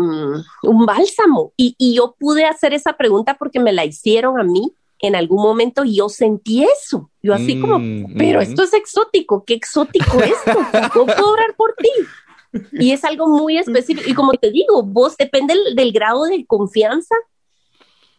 un 0.64 0.86
bálsamo. 0.86 1.54
Y, 1.58 1.96
yo 1.96 2.16
pude 2.20 2.46
hacer 2.46 2.74
esa 2.74 2.94
pregunta 2.94 3.38
porque 3.38 3.60
me 3.60 3.74
la 3.74 3.86
hicieron 3.86 4.40
a 4.40 4.44
mí 4.44 4.74
en 5.00 5.16
algún 5.16 5.42
momento 5.42 5.84
y 5.84 5.98
yo 5.98 6.10
sentí 6.10 6.64
eso. 6.64 7.10
Yo 7.22 7.34
así 7.34 7.60
como, 7.60 7.80
mm, 7.80 8.16
pero 8.18 8.40
mm. 8.40 8.44
esto 8.44 8.64
es 8.64 8.74
exótico, 8.74 9.44
qué 9.46 9.56
exótico 9.56 10.22
esto, 10.22 10.60
¿cómo 10.94 11.06
puedo 11.06 11.32
orar 11.32 11.56
por 11.56 11.76
ti? 11.76 11.90
Y 12.74 12.92
es 12.92 13.04
algo 13.04 13.28
muy 13.28 13.58
específico. 13.58 14.10
Y 14.10 14.14
como 14.14 14.34
te 14.34 14.52
digo, 14.52 14.84
vos 14.84 15.18
depende 15.18 15.56
del, 15.76 15.92
grado 15.92 16.26
de 16.26 16.46
confianza, 16.46 17.16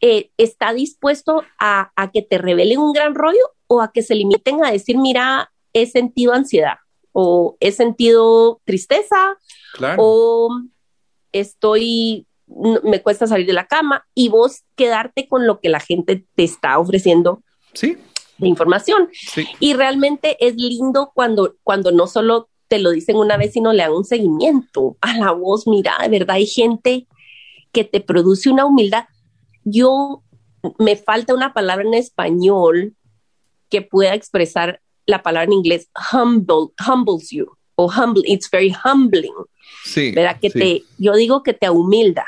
eh, 0.01 0.31
está 0.37 0.73
dispuesto 0.73 1.45
a, 1.59 1.93
a 1.95 2.11
que 2.11 2.23
te 2.23 2.39
revelen 2.39 2.79
un 2.79 2.93
gran 2.93 3.15
rollo 3.15 3.53
o 3.69 3.81
a 3.81 3.93
que 3.93 4.03
se 4.03 4.17
limiten 4.17 4.65
a 4.65 4.73
decir, 4.73 4.99
mira, 4.99 5.53
he 5.73 5.87
sentido 5.87 6.33
ansiedad 6.33 6.79
o 7.13 7.57
he 7.61 7.73
sentido 7.73 8.61
tristeza 8.65 9.37
o 9.99 10.49
estoy 11.33 12.27
me 12.83 13.03
cuesta 13.03 13.27
salir 13.27 13.47
de 13.47 13.53
la 13.53 13.67
cama 13.67 14.07
y 14.15 14.29
vos 14.29 14.63
quedarte 14.77 15.29
con 15.29 15.47
lo 15.47 15.61
que 15.61 15.69
la 15.69 15.81
gente 15.81 16.27
te 16.35 16.45
está 16.45 16.79
ofreciendo 16.79 17.43
sí. 17.73 17.97
de 18.39 18.49
información. 18.49 19.09
Y 19.61 19.75
realmente 19.75 20.37
es 20.41 20.57
lindo 20.57 21.13
cuando, 21.15 21.57
cuando 21.63 21.93
no 21.93 22.07
solo 22.07 22.49
te 22.69 22.79
lo 22.79 22.91
dicen 22.91 23.17
una 23.17 23.37
vez, 23.37 23.53
sino 23.53 23.73
le 23.73 23.83
dan 23.83 23.93
un 23.93 24.05
seguimiento 24.05 24.97
a 25.01 25.17
la 25.17 25.33
voz. 25.33 25.67
Mira, 25.67 25.97
de 26.03 26.09
verdad 26.09 26.37
hay 26.37 26.47
gente 26.47 27.07
que 27.73 27.85
te 27.85 28.01
produce 28.01 28.51
una 28.51 28.67
humildad. 28.67 29.05
Yo 29.65 30.23
me 30.79 30.97
falta 30.97 31.35
una 31.35 31.53
palabra 31.53 31.87
en 31.87 31.95
español 31.95 32.95
que 33.69 33.83
pueda 33.83 34.15
expresar 34.15 34.81
la 35.07 35.23
palabra 35.23 35.45
en 35.45 35.53
inglés 35.53 35.89
humble, 36.13 36.73
humbles 36.87 37.31
you 37.31 37.47
o 37.77 37.89
humble, 37.89 38.23
it's 38.27 38.49
very 38.51 38.75
humbling. 38.85 39.35
Sí. 39.85 40.13
¿Verdad? 40.13 40.39
Que 40.41 40.51
te, 40.51 40.83
yo 40.99 41.15
digo 41.15 41.43
que 41.43 41.53
te 41.53 41.69
humilda. 41.71 42.27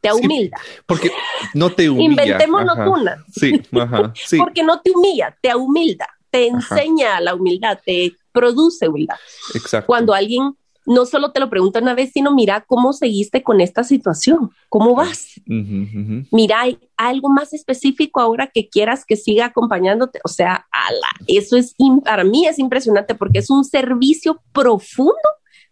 Te 0.00 0.12
humilda. 0.12 0.58
porque 0.86 1.12
no 1.54 1.70
te 1.70 1.88
humilla. 1.88 2.24
Inventémonos 2.24 2.76
una. 2.88 3.24
Sí, 3.32 3.62
ajá, 3.72 4.12
sí. 4.16 4.36
Porque 4.38 4.64
no 4.64 4.80
te 4.80 4.90
humilla, 4.90 5.36
te 5.40 5.54
humilda, 5.54 6.08
te 6.28 6.48
enseña 6.48 7.20
la 7.20 7.36
humildad, 7.36 7.78
te 7.86 8.12
produce 8.32 8.88
humildad. 8.88 9.14
Exacto. 9.54 9.86
Cuando 9.86 10.12
alguien 10.12 10.56
no 10.86 11.06
solo 11.06 11.32
te 11.32 11.40
lo 11.40 11.48
pregunta 11.48 11.80
una 11.80 11.94
vez, 11.94 12.10
sino 12.12 12.34
mira 12.34 12.64
cómo 12.66 12.92
seguiste 12.92 13.42
con 13.42 13.60
esta 13.60 13.84
situación, 13.84 14.50
cómo 14.68 14.94
vas. 14.94 15.40
Mira, 15.46 16.62
hay 16.62 16.78
algo 16.96 17.28
más 17.28 17.52
específico 17.52 18.20
ahora 18.20 18.50
que 18.52 18.68
quieras 18.68 19.04
que 19.06 19.16
siga 19.16 19.46
acompañándote. 19.46 20.20
O 20.24 20.28
sea, 20.28 20.66
ala, 20.70 21.08
eso 21.26 21.56
es, 21.56 21.74
para 22.04 22.24
mí 22.24 22.46
es 22.46 22.58
impresionante 22.58 23.14
porque 23.14 23.38
es 23.38 23.50
un 23.50 23.64
servicio 23.64 24.42
profundo 24.52 25.12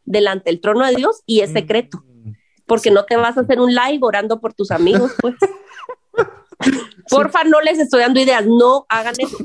delante 0.05 0.50
del 0.50 0.61
trono 0.61 0.87
de 0.87 0.95
Dios 0.95 1.23
y 1.26 1.40
es 1.40 1.52
secreto. 1.52 2.02
Mm. 2.05 2.33
Porque 2.67 2.90
no 2.90 3.05
te 3.05 3.17
vas 3.17 3.37
a 3.37 3.40
hacer 3.40 3.61
un 3.61 3.75
live 3.75 3.99
orando 4.02 4.40
por 4.40 4.55
tus 4.55 4.71
amigos, 4.71 5.12
pues. 5.21 5.35
Porfa, 7.11 7.45
no 7.45 7.61
les 7.61 7.79
estoy 7.79 8.00
dando 8.00 8.21
ideas, 8.21 8.47
no 8.47 8.87
hagan 8.88 9.14
eso. 9.19 9.38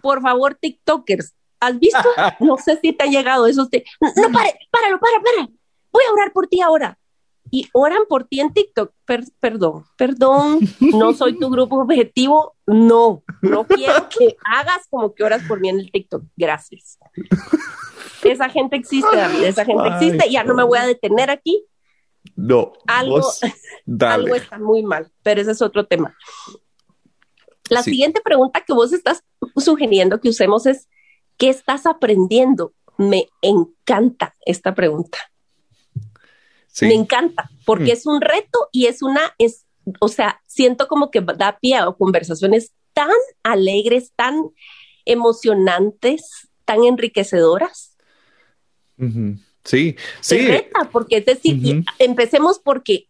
Por 0.00 0.22
favor, 0.22 0.54
TikTokers, 0.54 1.34
¿Has 1.60 1.78
visto? 1.78 1.98
No 2.40 2.56
sé 2.56 2.78
si 2.80 2.92
te 2.92 3.04
ha 3.04 3.06
llegado 3.06 3.46
eso. 3.46 3.68
Te... 3.68 3.84
No, 4.00 4.32
pare, 4.32 4.58
páralo, 4.70 4.98
para, 4.98 5.20
para. 5.20 5.48
Voy 5.92 6.02
a 6.08 6.12
orar 6.12 6.32
por 6.32 6.46
ti 6.46 6.60
ahora. 6.60 6.98
Y 7.52 7.68
oran 7.72 8.02
por 8.08 8.24
ti 8.24 8.40
en 8.40 8.52
TikTok. 8.52 8.92
perdón, 9.40 9.84
perdón, 9.96 10.60
no 10.80 11.12
soy 11.12 11.38
tu 11.38 11.50
grupo 11.50 11.80
objetivo. 11.80 12.54
No, 12.66 13.24
no 13.42 13.66
quiero 13.66 14.08
que 14.08 14.36
hagas 14.44 14.86
como 14.88 15.14
que 15.14 15.24
oras 15.24 15.42
por 15.48 15.60
mí 15.60 15.68
en 15.68 15.80
el 15.80 15.90
TikTok. 15.90 16.22
Gracias. 16.36 16.98
Esa 18.22 18.48
gente 18.48 18.76
existe, 18.76 19.16
David, 19.16 19.44
esa 19.44 19.64
gente 19.64 19.88
existe. 19.88 20.30
Ya 20.30 20.44
no 20.44 20.54
me 20.54 20.62
voy 20.62 20.78
a 20.78 20.86
detener 20.86 21.30
aquí. 21.30 21.66
No, 22.36 22.72
algo, 22.86 23.20
algo 24.00 24.34
está 24.34 24.58
muy 24.58 24.82
mal, 24.82 25.10
pero 25.22 25.40
ese 25.40 25.52
es 25.52 25.62
otro 25.62 25.86
tema. 25.86 26.14
La 27.68 27.82
siguiente 27.82 28.20
pregunta 28.20 28.62
que 28.66 28.72
vos 28.72 28.92
estás 28.92 29.22
sugiriendo 29.56 30.20
que 30.20 30.28
usemos 30.28 30.66
es, 30.66 30.88
¿Qué 31.40 31.48
estás 31.48 31.86
aprendiendo? 31.86 32.74
Me 32.98 33.26
encanta 33.40 34.36
esta 34.44 34.74
pregunta. 34.74 35.18
Me 36.82 36.92
encanta, 36.92 37.50
porque 37.64 37.92
mm. 37.92 37.96
es 37.96 38.06
un 38.06 38.20
reto 38.20 38.68
y 38.72 38.86
es 38.86 39.00
una, 39.02 39.22
es, 39.38 39.64
o 40.00 40.08
sea, 40.08 40.42
siento 40.46 40.86
como 40.86 41.10
que 41.10 41.22
da 41.22 41.58
pie 41.58 41.76
a 41.76 41.90
conversaciones 41.92 42.74
tan 42.92 43.10
alegres, 43.42 44.12
tan 44.14 44.50
emocionantes, 45.06 46.50
tan 46.66 46.84
enriquecedoras. 46.84 47.96
Sí, 49.64 49.96
sí. 50.20 50.46
Reta, 50.46 50.90
porque 50.92 51.16
es 51.16 51.24
decir, 51.24 51.84
empecemos 51.98 52.58
porque, 52.58 53.08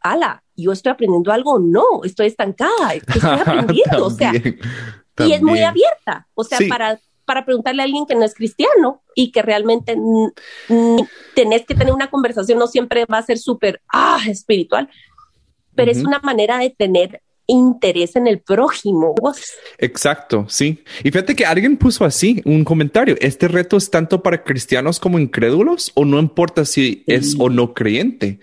ala, 0.00 0.42
yo 0.56 0.72
estoy 0.72 0.90
aprendiendo 0.90 1.30
algo, 1.30 1.60
no, 1.60 2.02
estoy 2.02 2.26
estancada, 2.26 2.94
estoy 2.94 3.20
aprendiendo, 3.40 4.06
o 4.06 4.10
sea, 4.10 4.32
y 4.34 5.32
es 5.32 5.40
muy 5.40 5.60
abierta, 5.62 6.26
o 6.34 6.42
sea, 6.42 6.58
para 6.68 7.00
para 7.30 7.44
preguntarle 7.44 7.80
a 7.80 7.84
alguien 7.84 8.06
que 8.06 8.16
no 8.16 8.24
es 8.24 8.34
cristiano 8.34 9.04
y 9.14 9.30
que 9.30 9.40
realmente 9.40 9.96
tenés 11.36 11.64
que 11.64 11.76
tener 11.76 11.94
una 11.94 12.10
conversación, 12.10 12.58
no 12.58 12.66
siempre 12.66 13.04
va 13.04 13.18
a 13.18 13.22
ser 13.22 13.38
súper 13.38 13.80
ah, 13.86 14.18
espiritual, 14.26 14.88
pero 15.76 15.92
es 15.92 15.98
una 15.98 16.18
manera 16.24 16.58
de 16.58 16.70
tener 16.70 17.22
interés 17.46 18.16
en 18.16 18.26
el 18.26 18.40
prójimo. 18.40 19.14
Exacto, 19.78 20.46
sí. 20.48 20.82
Y 21.04 21.12
fíjate 21.12 21.36
que 21.36 21.46
alguien 21.46 21.76
puso 21.76 22.04
así 22.04 22.42
un 22.44 22.64
comentario. 22.64 23.14
Este 23.20 23.46
reto 23.46 23.76
es 23.76 23.90
tanto 23.90 24.24
para 24.24 24.42
cristianos 24.42 24.98
como 24.98 25.20
incrédulos 25.20 25.92
o 25.94 26.04
no 26.04 26.18
importa 26.18 26.64
si 26.64 27.04
es 27.06 27.36
o 27.38 27.48
no 27.48 27.74
creyente. 27.74 28.40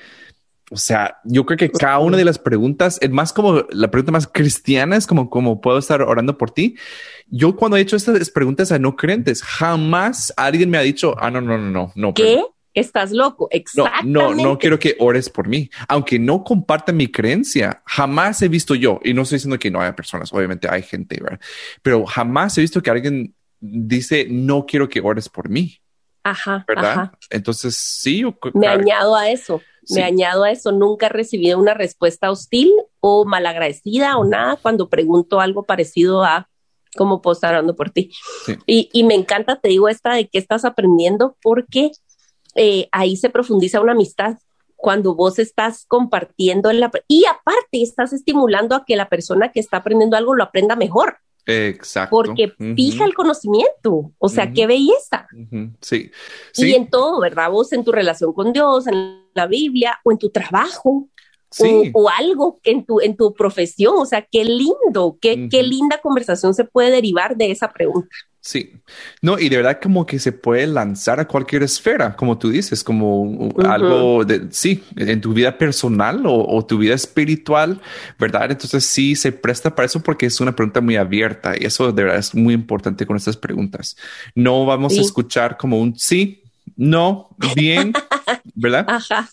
O 0.70 0.78
sea, 0.78 1.20
yo 1.24 1.46
creo 1.46 1.58
que 1.58 1.72
cada 1.72 2.00
una 2.00 2.18
de 2.18 2.26
las 2.26 2.40
preguntas 2.40 2.98
es 3.02 3.10
más 3.10 3.32
como 3.32 3.66
la 3.70 3.90
pregunta 3.90 4.12
más 4.12 4.28
cristiana 4.28 4.98
es 4.98 5.08
como, 5.08 5.30
como 5.30 5.62
puedo 5.62 5.78
estar 5.78 6.02
orando 6.02 6.38
por 6.38 6.52
ti. 6.52 6.76
Yo 7.28 7.56
cuando 7.56 7.78
he 7.78 7.82
hecho 7.82 7.96
estas 7.96 8.30
preguntas 8.32 8.72
a 8.72 8.80
no 8.80 8.96
creyentes, 8.96 9.42
jamás 9.42 10.34
alguien 10.36 10.70
me 10.70 10.78
ha 10.78 10.82
dicho, 10.82 11.16
ah, 11.20 11.32
no, 11.32 11.40
no, 11.40 11.58
no, 11.58 11.72
no, 11.72 11.92
no. 11.96 12.14
¿Qué? 12.14 12.44
Estás 12.74 13.12
loco. 13.12 13.48
Exactamente. 13.50 14.12
No, 14.12 14.36
no, 14.36 14.44
no 14.44 14.58
quiero 14.60 14.78
que 14.78 14.96
ores 15.00 15.30
por 15.30 15.48
mí. 15.48 15.70
Aunque 15.88 16.20
no 16.20 16.44
compartan 16.44 16.98
mi 16.98 17.08
creencia, 17.08 17.82
jamás 17.86 18.42
he 18.42 18.50
visto 18.50 18.76
yo, 18.76 19.00
y 19.04 19.14
no 19.14 19.22
estoy 19.24 19.38
diciendo 19.38 19.58
que 19.58 19.72
no 19.72 19.82
haya 19.82 19.96
personas, 19.96 20.32
obviamente 20.34 20.68
hay 20.70 20.84
gente, 20.84 21.18
¿verdad? 21.22 21.40
pero 21.82 22.06
jamás 22.06 22.58
he 22.58 22.62
visto 22.62 22.82
que 22.84 22.92
alguien 22.92 23.34
dice, 23.60 24.28
no 24.30 24.66
quiero 24.66 24.90
que 24.90 25.00
ores 25.00 25.30
por 25.30 25.50
mí. 25.50 25.80
Ajá. 26.24 26.66
¿Verdad? 26.68 27.14
Entonces, 27.30 27.76
sí. 27.76 28.24
Me 28.54 28.68
añado 28.68 29.16
a 29.16 29.30
eso. 29.30 29.62
Me 29.90 30.04
añado 30.04 30.44
a 30.44 30.52
eso, 30.52 30.72
nunca 30.72 31.08
he 31.08 31.10
recibido 31.10 31.60
una 31.60 31.74
respuesta 31.74 32.30
hostil 32.32 32.72
o 33.00 33.26
malagradecida 33.26 34.18
o 34.18 34.26
nada 34.26 34.58
cuando 34.62 34.90
pregunto 34.90 35.40
algo 35.40 35.64
parecido 35.64 36.24
a 36.24 36.50
cómo 36.96 37.22
puedo 37.22 37.34
estar 37.34 37.54
hablando 37.54 37.76
por 37.76 37.92
ti. 37.92 38.12
Y, 38.66 39.04
me 39.04 39.14
encanta, 39.14 39.60
te 39.60 39.70
digo, 39.70 39.88
esta 39.88 40.14
de 40.14 40.28
qué 40.28 40.38
estás 40.40 40.66
aprendiendo, 40.66 41.38
porque 41.42 41.92
eh, 42.56 42.90
ahí 42.92 43.16
se 43.16 43.30
profundiza 43.30 43.82
una 43.82 43.94
amistad 43.94 44.38
cuando 44.76 45.16
vos 45.16 45.40
estás 45.40 45.86
compartiendo 45.88 46.72
la, 46.72 46.92
y 47.08 47.26
aparte 47.26 47.82
estás 47.82 48.14
estimulando 48.14 48.76
a 48.76 48.86
que 48.86 48.96
la 48.96 49.10
persona 49.10 49.52
que 49.52 49.60
está 49.60 49.78
aprendiendo 49.78 50.18
algo 50.18 50.36
lo 50.36 50.44
aprenda 50.44 50.76
mejor. 50.76 51.18
Exacto. 51.48 52.14
Porque 52.14 52.54
fija 52.76 53.06
el 53.06 53.14
conocimiento, 53.14 54.12
o 54.18 54.30
sea, 54.30 54.52
qué 54.52 54.68
belleza. 54.68 55.28
sí. 55.80 56.12
Y 56.58 56.74
en 56.74 56.90
todo, 56.90 57.22
¿verdad? 57.22 57.50
Vos 57.50 57.72
en 57.72 57.86
tu 57.86 57.94
relación 57.94 58.34
con 58.34 58.52
Dios, 58.52 58.86
en 58.88 59.24
la 59.34 59.48
Biblia 59.48 59.98
o 60.04 60.12
en 60.12 60.18
tu 60.18 60.30
trabajo. 60.30 61.08
O, 61.94 62.10
algo 62.10 62.60
en 62.64 62.86
tu, 62.86 63.00
en 63.00 63.16
tu 63.16 63.34
profesión. 63.34 63.96
O 63.98 64.06
sea, 64.06 64.26
qué 64.30 64.46
lindo, 64.46 65.18
qué, 65.22 65.48
qué 65.50 65.64
linda 65.64 66.00
conversación 66.02 66.54
se 66.54 66.66
puede 66.66 66.92
derivar 66.92 67.36
de 67.38 67.52
esa 67.52 67.72
pregunta. 67.72 68.10
Sí, 68.48 68.72
no, 69.22 69.38
y 69.38 69.50
de 69.50 69.58
verdad 69.58 69.78
como 69.84 70.06
que 70.06 70.20
se 70.20 70.32
puede 70.32 70.68
lanzar 70.68 71.20
a 71.20 71.28
cualquier 71.28 71.64
esfera, 71.64 72.16
como 72.16 72.38
tú 72.38 72.50
dices, 72.50 72.82
como 72.82 73.50
algo 73.66 74.24
de, 74.24 74.48
sí, 74.52 74.86
en 74.96 75.20
tu 75.20 75.34
vida 75.34 75.58
personal 75.58 76.24
o, 76.26 76.66
tu 76.66 76.78
vida 76.78 76.96
espiritual, 76.96 77.82
¿verdad? 78.18 78.52
Entonces 78.52 78.86
sí 78.86 79.18
se 79.18 79.34
presta 79.34 79.76
para 79.76 79.88
eso 79.88 80.02
porque 80.02 80.28
es 80.28 80.40
una 80.40 80.56
pregunta 80.56 80.80
muy 80.80 80.96
abierta 80.96 81.56
y 81.60 81.66
eso 81.66 81.92
de 81.92 82.04
verdad 82.04 82.20
es 82.20 82.34
muy 82.34 82.54
importante 82.54 83.06
con 83.06 83.18
estas 83.18 83.36
preguntas. 83.36 83.98
No 84.34 84.66
vamos 84.66 84.98
a 84.98 85.02
escuchar 85.02 85.58
como 85.58 85.82
un 85.82 86.00
sí, 86.00 86.42
no, 86.78 87.36
bien, 87.54 87.92
¿verdad? 88.56 88.86
Ajá. 88.88 89.30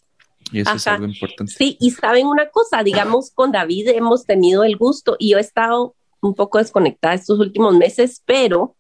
Y 0.55 0.61
eso 0.61 0.73
es 0.73 0.87
algo 0.87 1.07
importante. 1.07 1.53
Sí, 1.53 1.77
y 1.81 1.91
saben 1.91 2.29
una 2.29 2.49
cosa, 2.49 2.85
digamos, 2.85 3.33
con 3.33 3.51
David 3.51 3.89
hemos 3.89 4.25
tenido 4.25 4.63
el 4.63 4.77
gusto 4.77 5.17
y 5.19 5.31
yo 5.31 5.39
he 5.39 5.41
estado 5.41 5.97
un 6.21 6.35
poco 6.35 6.59
desconectada 6.59 7.15
estos 7.15 7.41
últimos 7.41 7.75
meses, 7.75 8.23
pero 8.25 8.77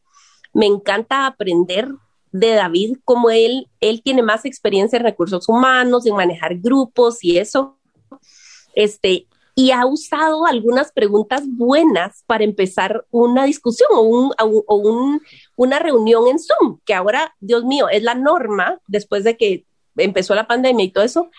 me 0.53 0.67
encanta 0.67 1.27
aprender 1.27 1.89
de 2.31 2.51
David 2.51 2.99
como 3.05 3.31
él, 3.31 3.69
él 3.81 4.03
tiene 4.03 4.23
más 4.23 4.45
experiencia 4.45 4.97
en 4.97 5.03
recursos 5.03 5.49
humanos, 5.49 6.07
en 6.07 6.15
manejar 6.15 6.57
grupos 6.59 7.23
y 7.25 7.39
eso. 7.39 7.77
Este, 8.77 9.27
y 9.57 9.73
ha 9.73 9.85
usado 9.85 10.47
algunas 10.47 10.93
preguntas 10.93 11.43
buenas 11.47 12.23
para 12.27 12.45
empezar 12.45 13.05
una 13.11 13.45
discusión 13.47 13.89
o, 13.93 14.03
un, 14.03 14.33
o 14.39 14.77
un, 14.77 15.21
una 15.57 15.81
reunión 15.81 16.29
en 16.29 16.39
Zoom, 16.39 16.79
que 16.85 16.95
ahora, 16.95 17.35
Dios 17.41 17.65
mío, 17.65 17.89
es 17.89 18.05
la 18.05 18.15
norma 18.15 18.81
después 18.87 19.25
de 19.25 19.37
que 19.37 19.65
empezó 19.97 20.35
la 20.35 20.47
pandemia 20.47 20.85
y 20.85 20.91
todo 20.93 21.05
eso. 21.05 21.31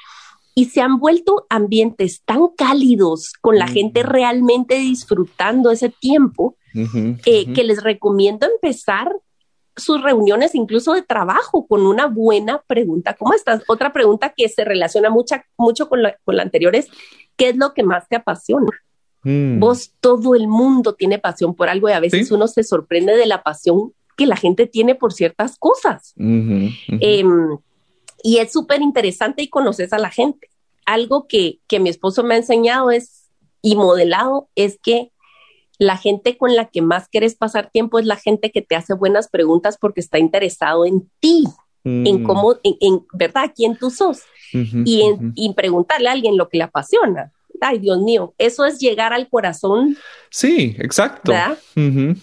Y 0.55 0.65
se 0.65 0.81
han 0.81 0.99
vuelto 0.99 1.45
ambientes 1.49 2.21
tan 2.23 2.47
cálidos 2.57 3.33
con 3.41 3.59
la 3.59 3.67
gente 3.67 4.03
realmente 4.03 4.75
disfrutando 4.75 5.69
ese 5.69 5.89
tiempo 5.89 6.55
eh, 6.73 7.53
que 7.53 7.63
les 7.63 7.83
recomiendo 7.83 8.47
empezar 8.47 9.11
sus 9.75 10.01
reuniones 10.01 10.55
incluso 10.55 10.93
de 10.93 11.01
trabajo 11.01 11.67
con 11.67 11.85
una 11.85 12.07
buena 12.07 12.61
pregunta 12.65 13.13
como 13.13 13.33
esta. 13.33 13.61
Otra 13.67 13.91
pregunta 13.91 14.33
que 14.35 14.47
se 14.47 14.63
relaciona 14.63 15.09
mucha, 15.09 15.45
mucho 15.57 15.89
con 15.89 16.01
la, 16.01 16.15
con 16.23 16.37
la 16.37 16.43
anterior 16.43 16.75
es, 16.75 16.87
¿qué 17.35 17.49
es 17.49 17.57
lo 17.57 17.73
que 17.73 17.83
más 17.83 18.07
te 18.07 18.15
apasiona? 18.15 18.71
Mm. 19.23 19.59
Vos, 19.59 19.93
todo 19.99 20.35
el 20.35 20.47
mundo 20.47 20.93
tiene 20.93 21.19
pasión 21.19 21.55
por 21.55 21.67
algo 21.67 21.89
y 21.89 21.93
a 21.93 21.99
veces 21.99 22.31
uno 22.31 22.47
se 22.47 22.63
sorprende 22.63 23.15
de 23.15 23.25
la 23.25 23.43
pasión 23.43 23.91
que 24.15 24.25
la 24.25 24.37
gente 24.37 24.67
tiene 24.67 24.95
por 24.95 25.13
ciertas 25.13 25.57
cosas. 25.57 26.13
Em, 26.17 27.57
y 28.25 28.39
es 28.39 28.51
súper 28.51 28.81
interesante 28.81 29.43
y 29.43 29.49
conoces 29.49 29.93
a 29.93 29.99
la 29.99 30.09
gente. 30.09 30.49
Algo 30.87 31.27
que, 31.27 31.59
que 31.67 31.79
mi 31.79 31.89
esposo 31.89 32.23
me 32.23 32.33
ha 32.33 32.37
enseñado 32.37 32.89
es 32.89 33.29
y 33.61 33.75
modelado 33.75 34.49
es 34.55 34.79
que 34.81 35.11
la 35.77 35.95
gente 35.95 36.35
con 36.35 36.55
la 36.55 36.65
que 36.65 36.81
más 36.81 37.07
quieres 37.07 37.35
pasar 37.35 37.69
tiempo 37.69 37.99
es 37.99 38.07
la 38.07 38.15
gente 38.15 38.51
que 38.51 38.63
te 38.63 38.75
hace 38.75 38.95
buenas 38.95 39.29
preguntas 39.29 39.77
porque 39.79 39.99
está 39.99 40.17
interesado 40.17 40.87
en 40.87 41.07
ti, 41.19 41.43
en 41.83 42.23
mm. 42.23 42.25
cómo, 42.25 42.55
en, 42.63 43.05
verdad, 43.13 43.51
quién 43.55 43.77
tú 43.77 43.91
sos 43.91 44.21
y, 44.51 45.03
en, 45.03 45.31
y 45.35 45.53
preguntarle 45.53 46.09
a 46.09 46.13
alguien 46.13 46.35
lo 46.35 46.49
que 46.49 46.57
le 46.57 46.63
apasiona 46.63 47.31
ay 47.61 47.79
Dios 47.79 47.99
mío, 48.01 48.33
eso 48.37 48.65
es 48.65 48.79
llegar 48.79 49.13
al 49.13 49.29
corazón. 49.29 49.97
Sí, 50.35 50.75
exacto. 50.79 51.31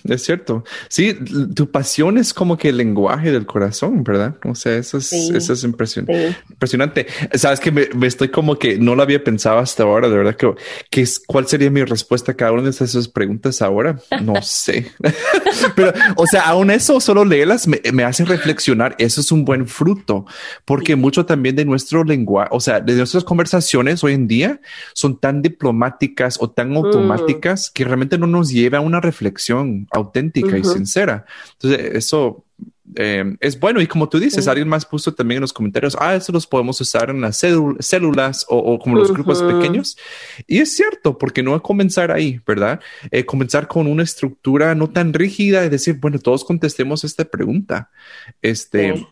es 0.04 0.22
cierto. 0.22 0.64
Sí, 0.88 1.16
tu 1.54 1.70
pasión 1.70 2.18
es 2.18 2.34
como 2.34 2.58
que 2.58 2.68
el 2.68 2.76
lenguaje 2.76 3.32
del 3.32 3.46
corazón, 3.46 4.04
¿verdad? 4.04 4.36
O 4.44 4.54
sea, 4.54 4.76
eso 4.76 4.98
es, 4.98 5.10
eso 5.12 5.54
es 5.54 5.64
impresionante. 5.64 7.06
Sabes 7.32 7.58
que 7.58 7.70
me, 7.70 7.88
estoy 8.06 8.28
como 8.28 8.58
que 8.58 8.76
no 8.76 8.94
lo 8.94 9.02
había 9.02 9.24
pensado 9.24 9.60
hasta 9.60 9.84
ahora, 9.84 10.10
de 10.10 10.16
verdad 10.18 10.36
que, 10.36 10.52
que 10.90 11.00
es, 11.00 11.22
¿cuál 11.26 11.46
sería 11.46 11.70
mi 11.70 11.84
respuesta 11.84 12.32
a 12.32 12.34
cada 12.34 12.52
una 12.52 12.64
de 12.64 12.70
esas 12.70 13.08
preguntas 13.08 13.62
ahora? 13.62 13.98
No 14.20 14.34
sé. 14.42 14.92
Pero, 15.74 15.94
o 16.16 16.26
sea, 16.26 16.42
aún 16.42 16.70
eso, 16.70 17.00
solo 17.00 17.24
leerlas 17.24 17.66
me, 17.66 17.80
me 17.94 18.04
hace 18.04 18.26
reflexionar. 18.26 18.94
Eso 18.98 19.22
es 19.22 19.32
un 19.32 19.46
buen 19.46 19.66
fruto, 19.66 20.26
porque 20.66 20.96
mucho 20.96 21.24
también 21.24 21.56
de 21.56 21.64
nuestro 21.64 22.04
lenguaje, 22.04 22.50
o 22.52 22.60
sea, 22.60 22.80
de 22.80 22.94
nuestras 22.94 23.24
conversaciones 23.24 24.04
hoy 24.04 24.12
en 24.12 24.28
día 24.28 24.60
son 24.92 25.18
tan 25.22 25.40
diplomáticas 25.40 26.36
o 26.40 26.50
tan 26.50 26.72
mm. 26.72 26.76
automáticas 26.78 27.70
que 27.70 27.84
realmente 27.84 28.18
no 28.18 28.26
nos 28.26 28.50
lleva 28.50 28.78
a 28.78 28.80
una 28.80 29.00
reflexión 29.00 29.86
auténtica 29.92 30.58
y 30.58 30.64
sincera. 30.64 31.26
Entonces, 31.52 31.94
eso 31.94 32.44
eh, 32.96 33.36
es 33.38 33.60
bueno. 33.60 33.80
Y 33.80 33.86
como 33.86 34.08
tú 34.08 34.18
dices, 34.18 34.48
alguien 34.48 34.66
más 34.66 34.84
puso 34.84 35.14
también 35.14 35.36
en 35.36 35.42
los 35.42 35.52
comentarios, 35.52 35.96
ah, 36.00 36.16
eso 36.16 36.32
los 36.32 36.48
podemos 36.48 36.80
usar 36.80 37.10
en 37.10 37.20
las 37.20 37.36
células 37.36 38.44
o, 38.48 38.80
como 38.80 38.96
los 38.96 39.12
grupos 39.12 39.40
pequeños. 39.44 39.96
Y 40.48 40.58
es 40.58 40.74
cierto, 40.74 41.16
porque 41.16 41.44
no 41.44 41.62
comenzar 41.62 42.10
ahí, 42.10 42.40
¿verdad? 42.44 42.80
Eh, 43.12 43.24
comenzar 43.24 43.68
con 43.68 43.86
una 43.86 44.02
estructura 44.02 44.74
no 44.74 44.90
tan 44.90 45.12
rígida 45.12 45.64
y 45.64 45.68
decir, 45.68 46.00
bueno, 46.00 46.18
todos 46.18 46.44
contestemos 46.44 47.04
esta 47.04 47.24
pregunta. 47.24 47.90
Este. 48.42 49.06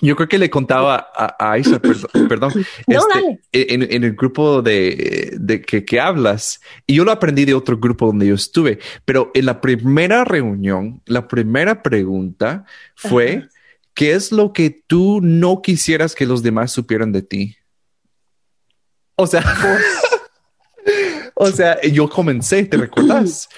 Yo 0.00 0.16
creo 0.16 0.28
que 0.28 0.38
le 0.38 0.48
contaba 0.48 1.08
a, 1.14 1.52
Aisha, 1.52 1.78
perdón, 2.28 2.52
este, 2.86 3.74
en, 3.74 4.04
el 4.04 4.14
grupo 4.14 4.62
de, 4.62 5.62
que, 5.86 6.00
hablas, 6.00 6.60
y 6.86 6.94
yo 6.94 7.04
lo 7.04 7.12
aprendí 7.12 7.44
de 7.44 7.54
otro 7.54 7.78
grupo 7.78 8.06
donde 8.06 8.26
yo 8.26 8.34
estuve, 8.34 8.78
pero 9.04 9.30
en 9.34 9.46
la 9.46 9.60
primera 9.60 10.24
reunión, 10.24 11.02
la 11.06 11.28
primera 11.28 11.82
pregunta 11.82 12.64
fue, 12.94 13.48
¿qué 13.94 14.12
es 14.12 14.32
lo 14.32 14.52
que 14.52 14.70
tú 14.70 15.20
no 15.22 15.60
quisieras 15.60 16.14
que 16.14 16.26
los 16.26 16.42
demás 16.42 16.72
supieran 16.72 17.12
de 17.12 17.22
ti? 17.22 17.56
O 19.16 19.26
sea, 19.26 19.44
o 21.34 21.46
sea, 21.48 21.80
yo 21.82 22.08
comencé, 22.08 22.64
¿te 22.64 22.78
recuerdas? 22.78 23.50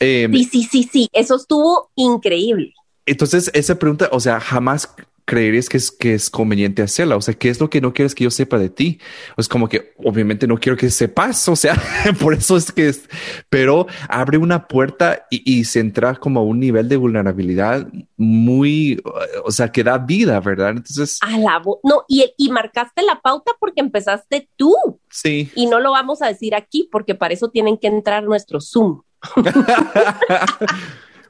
Em, 0.00 0.32
sí, 0.32 0.44
sí, 0.44 0.62
sí, 0.64 0.88
sí, 0.90 1.08
eso 1.12 1.36
estuvo 1.36 1.90
increíble. 1.94 2.72
Entonces, 3.06 3.50
esa 3.52 3.78
pregunta, 3.78 4.08
o 4.12 4.20
sea, 4.20 4.40
jamás 4.40 4.88
creerías 5.24 5.68
que 5.68 5.76
es, 5.76 5.90
que 5.90 6.14
es 6.14 6.30
conveniente 6.30 6.82
hacerla? 6.82 7.16
O 7.16 7.20
sea, 7.20 7.34
¿qué 7.34 7.48
es 7.48 7.60
lo 7.60 7.70
que 7.70 7.80
no 7.80 7.92
quieres 7.92 8.14
que 8.14 8.24
yo 8.24 8.30
sepa 8.30 8.58
de 8.58 8.68
ti? 8.68 8.98
Es 9.36 9.48
como 9.48 9.68
que 9.68 9.94
obviamente 9.98 10.46
no 10.46 10.58
quiero 10.58 10.76
que 10.76 10.90
sepas, 10.90 11.48
o 11.48 11.56
sea, 11.56 11.74
por 12.20 12.34
eso 12.34 12.56
es 12.56 12.72
que 12.72 12.88
es, 12.88 13.08
pero 13.48 13.86
abre 14.08 14.38
una 14.38 14.66
puerta 14.68 15.26
y, 15.30 15.64
se 15.64 15.80
entra 15.80 16.14
como 16.16 16.40
a 16.40 16.42
un 16.42 16.60
nivel 16.60 16.88
de 16.88 16.96
vulnerabilidad 16.96 17.88
muy, 18.16 19.00
o 19.44 19.50
sea, 19.50 19.72
que 19.72 19.82
da 19.82 19.98
vida, 19.98 20.38
¿verdad? 20.40 20.70
Entonces... 20.70 21.18
A 21.22 21.38
la 21.38 21.62
no, 21.82 22.04
y, 22.08 22.32
y 22.36 22.50
marcaste 22.50 23.02
la 23.02 23.20
pauta 23.20 23.52
porque 23.58 23.80
empezaste 23.80 24.48
tú. 24.56 24.74
Sí. 25.10 25.50
Y 25.54 25.66
no 25.66 25.80
lo 25.80 25.92
vamos 25.92 26.20
a 26.20 26.26
decir 26.26 26.54
aquí 26.54 26.88
porque 26.90 27.14
para 27.14 27.34
eso 27.34 27.48
tienen 27.48 27.78
que 27.78 27.86
entrar 27.86 28.24
nuestro 28.24 28.60
Zoom. 28.60 29.02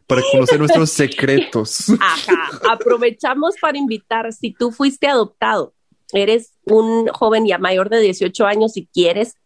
para 0.06 0.22
conocer 0.30 0.58
nuestros 0.58 0.90
secretos. 0.92 1.90
Ajá. 2.00 2.50
Aprovechamos 2.70 3.54
para 3.60 3.78
invitar, 3.78 4.32
si 4.32 4.52
tú 4.52 4.70
fuiste 4.70 5.06
adoptado, 5.06 5.74
eres 6.12 6.52
un 6.64 7.08
joven 7.08 7.46
ya 7.46 7.58
mayor 7.58 7.88
de 7.90 8.00
18 8.00 8.46
años 8.46 8.76
y 8.76 8.86
quieres 8.86 9.36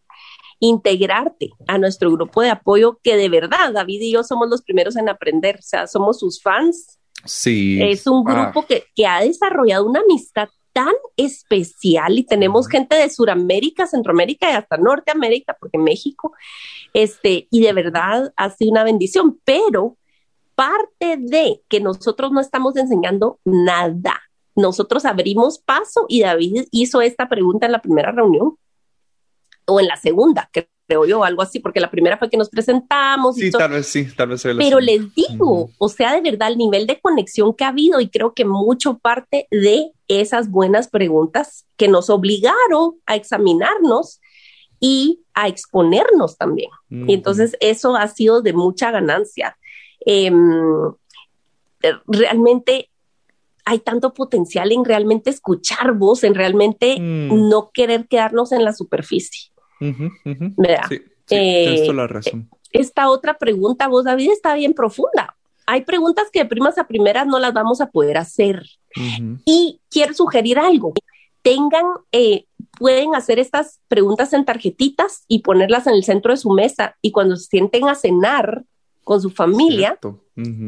integrarte 0.59 1.51
a 1.67 1.77
nuestro 1.77 2.11
grupo 2.11 2.41
de 2.41 2.49
apoyo, 2.49 2.99
que 3.01 3.15
de 3.15 3.29
verdad 3.29 3.71
David 3.73 4.01
y 4.01 4.11
yo 4.11 4.23
somos 4.23 4.49
los 4.49 4.61
primeros 4.61 4.95
en 4.97 5.09
aprender, 5.09 5.57
o 5.59 5.61
sea, 5.61 5.87
somos 5.87 6.19
sus 6.19 6.41
fans. 6.41 6.99
Sí. 7.25 7.81
Es 7.81 8.07
un 8.07 8.23
grupo 8.23 8.65
que, 8.65 8.85
que 8.95 9.05
ha 9.05 9.21
desarrollado 9.21 9.85
una 9.85 10.01
amistad 10.01 10.49
tan 10.73 10.93
especial 11.17 12.17
y 12.17 12.23
tenemos 12.23 12.67
gente 12.67 12.95
de 12.95 13.09
Sudamérica, 13.09 13.87
Centroamérica 13.87 14.51
y 14.51 14.53
hasta 14.53 14.77
Norteamérica, 14.77 15.57
porque 15.59 15.77
México, 15.77 16.33
este, 16.93 17.47
y 17.49 17.61
de 17.61 17.73
verdad 17.73 18.33
ha 18.35 18.49
sido 18.49 18.71
una 18.71 18.83
bendición, 18.83 19.39
pero 19.43 19.97
parte 20.59 21.15
de 21.17 21.61
que 21.69 21.79
nosotros 21.79 22.33
no 22.33 22.41
estamos 22.41 22.75
enseñando 22.75 23.39
nada. 23.45 24.21
Nosotros 24.57 25.05
abrimos 25.05 25.59
paso 25.59 26.05
y 26.09 26.19
David 26.19 26.65
hizo 26.71 27.01
esta 27.01 27.29
pregunta 27.29 27.65
en 27.65 27.71
la 27.71 27.81
primera 27.81 28.11
reunión 28.11 28.57
o 29.65 29.79
en 29.79 29.87
la 29.87 29.95
segunda, 29.95 30.49
creo 30.51 31.05
yo, 31.05 31.23
algo 31.23 31.43
así, 31.43 31.61
porque 31.61 31.79
la 31.79 31.89
primera 31.89 32.17
fue 32.17 32.29
que 32.29 32.35
nos 32.35 32.49
presentamos. 32.49 33.37
Sí, 33.37 33.51
tal 33.51 33.71
vez 33.71 33.87
sí, 33.87 34.05
tal 34.17 34.27
vez. 34.27 34.43
Pero 34.43 34.81
les 34.81 35.15
digo, 35.15 35.69
o 35.77 35.87
sea, 35.87 36.13
de 36.13 36.29
verdad, 36.29 36.49
el 36.49 36.57
nivel 36.57 36.87
de 36.87 36.99
conexión 36.99 37.53
que 37.53 37.63
ha 37.63 37.69
habido 37.69 38.01
y 38.01 38.09
creo 38.09 38.33
que 38.33 38.43
mucho 38.43 38.97
parte 38.97 39.47
de 39.51 39.93
esas 40.09 40.51
buenas 40.51 40.89
preguntas 40.89 41.67
que 41.77 41.87
nos 41.87 42.09
obligaron 42.09 42.95
a 43.05 43.15
examinarnos 43.15 44.19
y 44.81 45.21
a 45.33 45.47
exponernos 45.47 46.37
también. 46.37 46.69
Y 46.89 47.13
entonces 47.13 47.55
eso 47.61 47.95
ha 47.95 48.09
sido 48.09 48.41
de 48.41 48.51
mucha 48.51 48.91
ganancia. 48.91 49.55
Em, 50.01 50.91
realmente 52.07 52.89
hay 53.65 53.79
tanto 53.79 54.13
potencial 54.13 54.71
en 54.71 54.83
realmente 54.83 55.29
escuchar 55.29 55.93
voz, 55.93 56.23
en 56.23 56.33
realmente 56.33 56.99
mm. 56.99 57.49
no 57.49 57.69
querer 57.71 58.07
quedarnos 58.07 58.51
en 58.51 58.63
la 58.63 58.73
superficie. 58.73 59.51
Sí, 61.27 61.93
la 61.93 62.07
razón. 62.07 62.49
Esta 62.71 63.09
otra 63.09 63.37
pregunta, 63.37 63.87
vos, 63.87 64.05
David, 64.05 64.31
está 64.31 64.55
bien 64.55 64.73
profunda. 64.73 65.35
Hay 65.65 65.83
preguntas 65.83 66.29
que 66.31 66.39
de 66.39 66.45
primas 66.45 66.77
a 66.79 66.87
primeras 66.87 67.27
no 67.27 67.37
las 67.37 67.53
vamos 67.53 67.79
a 67.79 67.91
poder 67.91 68.17
hacer. 68.17 68.63
Y 69.45 69.79
quiero 69.89 70.15
sugerir 70.15 70.57
algo. 70.57 70.93
Tengan, 71.43 71.85
eh, 72.11 72.45
pueden 72.79 73.13
hacer 73.13 73.37
estas 73.37 73.79
preguntas 73.87 74.33
en 74.33 74.45
tarjetitas 74.45 75.25
y 75.27 75.39
ponerlas 75.39 75.85
en 75.85 75.93
el 75.93 76.03
centro 76.03 76.31
de 76.31 76.37
su 76.37 76.49
mesa 76.49 76.97
y 77.01 77.11
cuando 77.11 77.35
se 77.35 77.45
sienten 77.45 77.87
a 77.87 77.95
cenar 77.95 78.63
con 79.09 79.19
su 79.19 79.31
familia, 79.31 79.97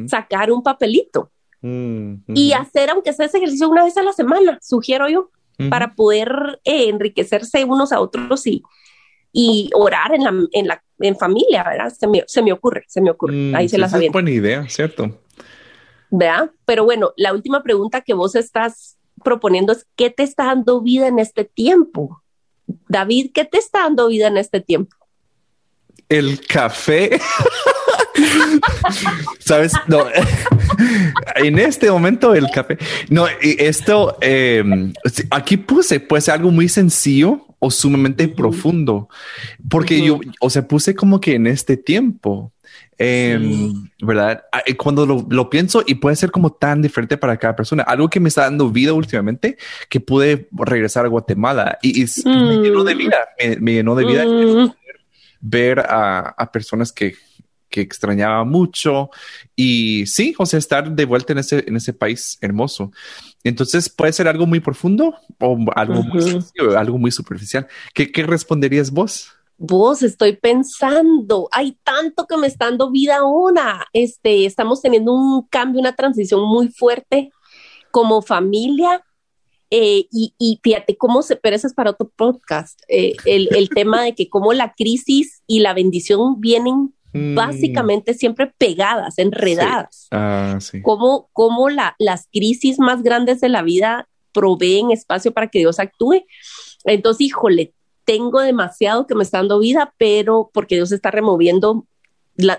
sacar 0.07 0.51
un 0.51 0.63
papelito 0.63 1.29
mm, 1.61 2.13
y 2.33 2.53
hacer, 2.53 2.89
aunque 2.89 3.13
sea 3.13 3.27
ese 3.27 3.37
ejercicio 3.37 3.69
una 3.69 3.83
vez 3.83 3.95
a 3.97 4.01
la 4.01 4.13
semana, 4.13 4.57
sugiero 4.63 5.07
yo, 5.07 5.29
para 5.69 5.93
poder 5.93 6.59
eh, 6.63 6.89
enriquecerse 6.89 7.63
unos 7.65 7.91
a 7.91 7.99
otros 7.99 8.47
y, 8.47 8.63
y 9.31 9.69
orar 9.75 10.15
en 10.15 10.23
la, 10.23 10.33
en 10.53 10.67
la 10.67 10.83
en 11.01 11.15
familia, 11.17 11.63
¿verdad? 11.63 11.93
Se 11.95 12.07
me, 12.07 12.23
se 12.25 12.41
me 12.41 12.51
ocurre, 12.51 12.83
se 12.87 12.99
me 12.99 13.11
ocurre. 13.11 13.35
Mm, 13.35 13.55
Ahí 13.55 13.69
se 13.69 13.77
las 13.77 13.93
Es 13.93 14.11
buena 14.11 14.31
idea, 14.31 14.67
¿cierto? 14.67 15.21
¿Verdad? 16.09 16.49
Pero 16.65 16.83
bueno, 16.83 17.13
la 17.17 17.33
última 17.33 17.61
pregunta 17.61 18.01
que 18.01 18.15
vos 18.15 18.33
estás 18.33 18.97
proponiendo 19.23 19.73
es, 19.73 19.85
¿qué 19.95 20.09
te 20.09 20.23
está 20.23 20.45
dando 20.45 20.81
vida 20.81 21.05
en 21.05 21.19
este 21.19 21.45
tiempo? 21.45 22.23
David, 22.89 23.33
¿qué 23.35 23.45
te 23.45 23.59
está 23.59 23.81
dando 23.81 24.07
vida 24.07 24.25
en 24.29 24.37
este 24.37 24.61
tiempo? 24.61 24.95
El 26.09 26.43
café. 26.47 27.21
Sabes, 29.39 29.73
no, 29.87 30.05
en 31.35 31.59
este 31.59 31.89
momento 31.89 32.33
el 32.33 32.49
café. 32.49 32.77
No, 33.09 33.25
esto 33.41 34.17
em, 34.21 34.93
aquí 35.29 35.57
puse 35.57 35.99
pues 35.99 36.29
algo 36.29 36.51
muy 36.51 36.69
sencillo 36.69 37.45
o 37.59 37.69
sumamente 37.69 38.27
profundo, 38.27 39.07
porque 39.69 40.03
yo, 40.03 40.19
o 40.39 40.49
sea, 40.49 40.67
puse 40.67 40.95
como 40.95 41.21
que 41.21 41.35
en 41.35 41.45
este 41.45 41.77
tiempo, 41.77 42.51
em, 42.97 43.87
¿verdad? 44.01 44.43
Ah, 44.51 44.63
cuando 44.77 45.05
lo, 45.05 45.49
pienso 45.49 45.83
y 45.85 45.95
puede 45.95 46.15
ser 46.15 46.31
como 46.31 46.51
tan 46.51 46.81
diferente 46.81 47.17
para 47.17 47.37
cada 47.37 47.55
persona, 47.55 47.83
algo 47.83 48.09
que 48.09 48.19
me 48.19 48.29
está 48.29 48.43
dando 48.43 48.71
vida 48.71 48.93
últimamente, 48.93 49.57
que 49.89 49.99
pude 49.99 50.47
regresar 50.51 51.05
a 51.05 51.09
Guatemala 51.09 51.77
y, 51.83 52.03
me 52.25 52.57
llenó 52.57 52.83
de 52.83 52.95
mm. 52.95 52.97
vida, 52.97 53.17
me, 53.59 53.73
llenó 53.73 53.95
de 53.95 54.05
vida. 54.05 54.25
Mm. 54.25 54.73
Ver 55.43 55.79
a, 55.81 56.29
a 56.29 56.51
personas 56.51 56.91
que, 56.91 57.15
que 57.71 57.81
extrañaba 57.81 58.43
mucho 58.43 59.09
y 59.55 60.05
sí, 60.05 60.35
o 60.37 60.45
sea, 60.45 60.59
estar 60.59 60.91
de 60.91 61.05
vuelta 61.05 61.33
en 61.33 61.39
ese, 61.39 61.63
en 61.67 61.75
ese 61.77 61.93
país 61.93 62.37
hermoso. 62.41 62.91
Entonces 63.43 63.89
puede 63.89 64.13
ser 64.13 64.27
algo 64.27 64.45
muy 64.45 64.59
profundo 64.59 65.15
o 65.39 65.57
algo, 65.75 66.03
muy, 66.03 66.21
algo 66.77 66.97
muy 66.99 67.11
superficial. 67.11 67.67
¿Qué, 67.95 68.11
¿Qué 68.11 68.23
responderías 68.23 68.91
vos? 68.91 69.31
Vos 69.57 70.03
estoy 70.03 70.37
pensando, 70.37 71.47
hay 71.51 71.77
tanto 71.83 72.25
que 72.27 72.37
me 72.37 72.47
está 72.47 72.65
dando 72.65 72.91
vida 72.91 73.23
una. 73.23 73.85
Este, 73.93 74.45
estamos 74.45 74.81
teniendo 74.81 75.13
un 75.13 75.47
cambio, 75.47 75.79
una 75.79 75.95
transición 75.95 76.41
muy 76.47 76.67
fuerte 76.69 77.31
como 77.91 78.21
familia. 78.21 79.03
Eh, 79.73 80.07
y, 80.11 80.33
y, 80.37 80.59
fíjate 80.61 80.97
cómo 80.97 81.21
se, 81.21 81.37
pero 81.37 81.55
eso 81.55 81.65
es 81.65 81.73
para 81.73 81.91
otro 81.91 82.11
podcast, 82.13 82.81
eh, 82.89 83.13
el, 83.23 83.47
el 83.55 83.69
tema 83.73 84.03
de 84.03 84.15
que 84.15 84.27
cómo 84.27 84.51
la 84.51 84.73
crisis 84.73 85.43
y 85.47 85.59
la 85.59 85.73
bendición 85.73 86.41
vienen 86.41 86.93
Mm. 87.13 87.35
básicamente 87.35 88.13
siempre 88.13 88.53
pegadas, 88.57 89.17
enredadas. 89.17 90.07
Ah, 90.11 90.57
sí. 90.61 90.81
Cómo, 90.81 91.29
cómo 91.33 91.69
la, 91.69 91.95
las 91.99 92.27
crisis 92.31 92.79
más 92.79 93.03
grandes 93.03 93.41
de 93.41 93.49
la 93.49 93.63
vida 93.63 94.07
proveen 94.31 94.91
espacio 94.91 95.31
para 95.31 95.47
que 95.47 95.59
Dios 95.59 95.79
actúe. 95.79 96.25
Entonces, 96.85 97.27
híjole, 97.27 97.73
tengo 98.05 98.39
demasiado 98.39 99.07
que 99.07 99.15
me 99.15 99.23
está 99.23 99.39
dando 99.39 99.59
vida, 99.59 99.93
pero 99.97 100.49
porque 100.53 100.75
Dios 100.75 100.91
está 100.91 101.11
removiendo 101.11 101.85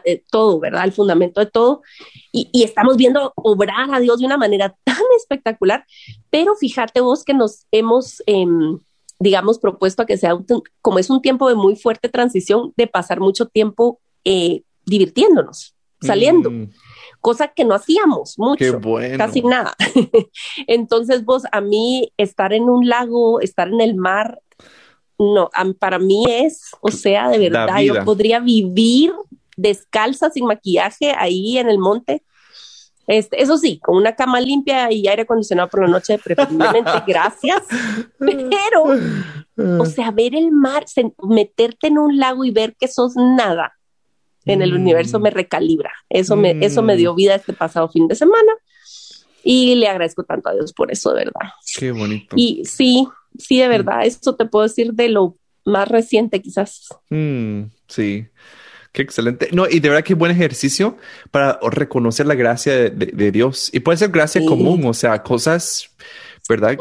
eh, 0.05 0.23
todo, 0.31 0.61
¿verdad? 0.61 0.85
El 0.85 0.93
fundamento 0.93 1.41
de 1.41 1.47
todo. 1.47 1.83
Y, 2.31 2.49
y, 2.53 2.63
estamos 2.63 2.97
viendo 2.97 3.33
obrar 3.37 3.93
a 3.93 4.01
Dios 4.01 4.21
de 4.21 4.27
una 4.27 4.37
manera 4.37 4.77
tan 4.85 5.03
espectacular. 5.17 5.87
Pero 6.31 6.55
fíjate 6.57 7.01
vos 7.01 7.25
que 7.25 7.35
nos 7.35 7.67
hemos, 7.73 8.23
em, 8.27 8.79
digamos, 9.19 9.59
propuesto 9.59 10.03
a 10.03 10.07
que 10.07 10.19
sea, 10.19 10.37
como 10.83 10.99
es 10.99 11.09
un 11.09 11.23
tiempo 11.23 11.49
de 11.49 11.55
muy 11.55 11.75
fuerte 11.75 12.09
transición, 12.11 12.73
de 12.77 12.87
pasar 12.87 13.19
mucho 13.19 13.47
tiempo 13.47 13.99
eh, 14.25 14.63
divirtiéndonos, 14.85 15.75
saliendo, 16.01 16.51
mm. 16.51 16.71
cosa 17.21 17.49
que 17.49 17.65
no 17.65 17.75
hacíamos 17.75 18.39
mucho, 18.39 18.81
casi 19.17 19.43
nada. 19.43 19.75
Entonces 20.67 21.25
vos, 21.25 21.45
a 21.53 21.61
mí 21.61 22.13
estar 22.17 22.53
en 22.53 22.65
un 22.65 22.89
lago, 22.89 23.41
estar 23.41 23.69
en 23.69 23.81
el 23.81 23.95
mar, 23.95 24.41
no, 25.19 25.51
para 25.79 25.99
mí 25.99 26.25
es, 26.29 26.71
o 26.81 26.91
sea, 26.91 27.29
de 27.29 27.39
verdad, 27.39 27.81
yo 27.81 28.05
podría 28.05 28.41
vivir 28.41 29.13
descalza, 29.57 30.31
sin 30.31 30.47
maquillaje, 30.47 31.15
ahí 31.17 31.59
en 31.59 31.69
el 31.69 31.79
monte. 31.79 32.25
Este, 33.07 33.43
eso 33.43 33.59
sí, 33.59 33.79
con 33.81 33.97
una 33.97 34.15
cama 34.15 34.41
limpia 34.41 34.91
y 34.93 35.07
aire 35.09 35.23
acondicionado 35.23 35.69
por 35.69 35.83
la 35.83 35.89
noche, 35.89 36.19
preferiblemente, 36.19 36.91
gracias. 37.07 37.63
Pero, 38.19 39.81
o 39.81 39.87
sea, 39.87 40.11
ver 40.11 40.35
el 40.35 40.51
mar, 40.53 40.85
meterte 41.29 41.89
en 41.89 41.99
un 41.99 42.19
lago 42.19 42.45
y 42.45 42.51
ver 42.51 42.77
que 42.77 42.89
sos 42.89 43.15
nada, 43.17 43.73
en 44.45 44.63
el 44.63 44.75
universo 44.75 45.19
mm. 45.19 45.23
me 45.23 45.31
recalibra. 45.31 45.93
Eso, 46.09 46.37
me, 46.37 46.57
eso 46.61 46.83
me 46.83 46.97
dio 46.97 47.13
mm. 47.13 47.17
vida 47.17 47.35
este 47.35 47.53
pasado 47.53 47.89
fin 47.89 48.09
de 48.09 48.15
semana 48.15 48.53
y 49.45 49.75
le 49.75 49.89
agradezco 49.89 50.25
tanto 50.25 50.49
a 50.49 50.55
Dios 50.55 50.73
por 50.73 50.93
eso, 50.93 51.11
de 51.11 51.25
verdad. 51.25 51.51
Qué 51.79 51.93
bonito. 51.93 52.37
Y 52.37 52.65
sí, 52.65 53.07
sí, 53.39 53.59
de 53.59 53.69
verdad, 53.69 53.99
mm. 53.99 54.07
esto 54.07 54.35
te 54.37 54.47
puedo 54.47 54.65
decir 54.65 54.93
de 54.93 55.09
lo 55.09 55.37
más 55.65 55.89
reciente 55.89 56.41
quizás. 56.43 56.89
sí. 57.89 58.27
Qué 58.93 59.01
excelente. 59.01 59.49
No, 59.53 59.67
y 59.67 59.81
de 59.81 59.89
verdad 59.89 60.05
qué 60.05 60.13
buen 60.13 60.31
ejercicio 60.31 60.99
para 61.31 61.59
reconocer 61.63 62.27
la 62.27 62.35
gracia 62.35 62.91
de, 62.91 63.33
Dios. 63.33 63.71
Y 63.73 63.81
puede 63.81 63.97
ser 63.97 64.11
gracia 64.11 64.45
común, 64.45 64.85
o 64.85 64.93
sea, 64.93 65.23
cosas, 65.23 65.89
¿verdad? 66.47 66.77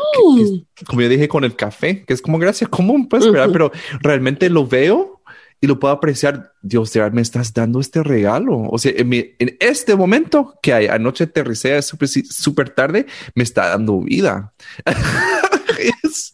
como 0.88 1.02
yo 1.02 1.08
dije 1.08 1.30
con 1.30 1.46
el 1.46 1.56
café, 1.56 2.04
que 2.04 2.14
es 2.14 2.22
como 2.22 2.38
gracia 2.38 2.68
común, 2.68 3.08
pues, 3.08 3.32
¿verdad? 3.32 3.50
Pero 3.54 3.72
realmente 4.02 4.50
lo 4.50 4.68
veo 4.68 5.21
y 5.62 5.68
lo 5.68 5.80
puedo 5.80 5.94
apreciar. 5.94 6.54
Dios, 6.64 6.92
de 6.92 7.10
me 7.12 7.22
estás 7.22 7.54
dando 7.54 7.80
este 7.80 8.04
regalo. 8.04 8.68
O 8.70 8.78
sea, 8.80 8.92
en, 8.96 9.14
en 9.14 9.58
este 9.60 9.96
momento 9.96 10.56
que 10.62 10.74
hay, 10.74 10.88
anoche 10.88 11.26
aterricé 11.26 11.82
súper 11.84 12.10
super 12.10 12.70
tarde, 12.72 13.06
me 13.36 13.44
está 13.44 13.70
dando 13.70 14.02
vida. 14.02 14.54
es, 16.04 16.32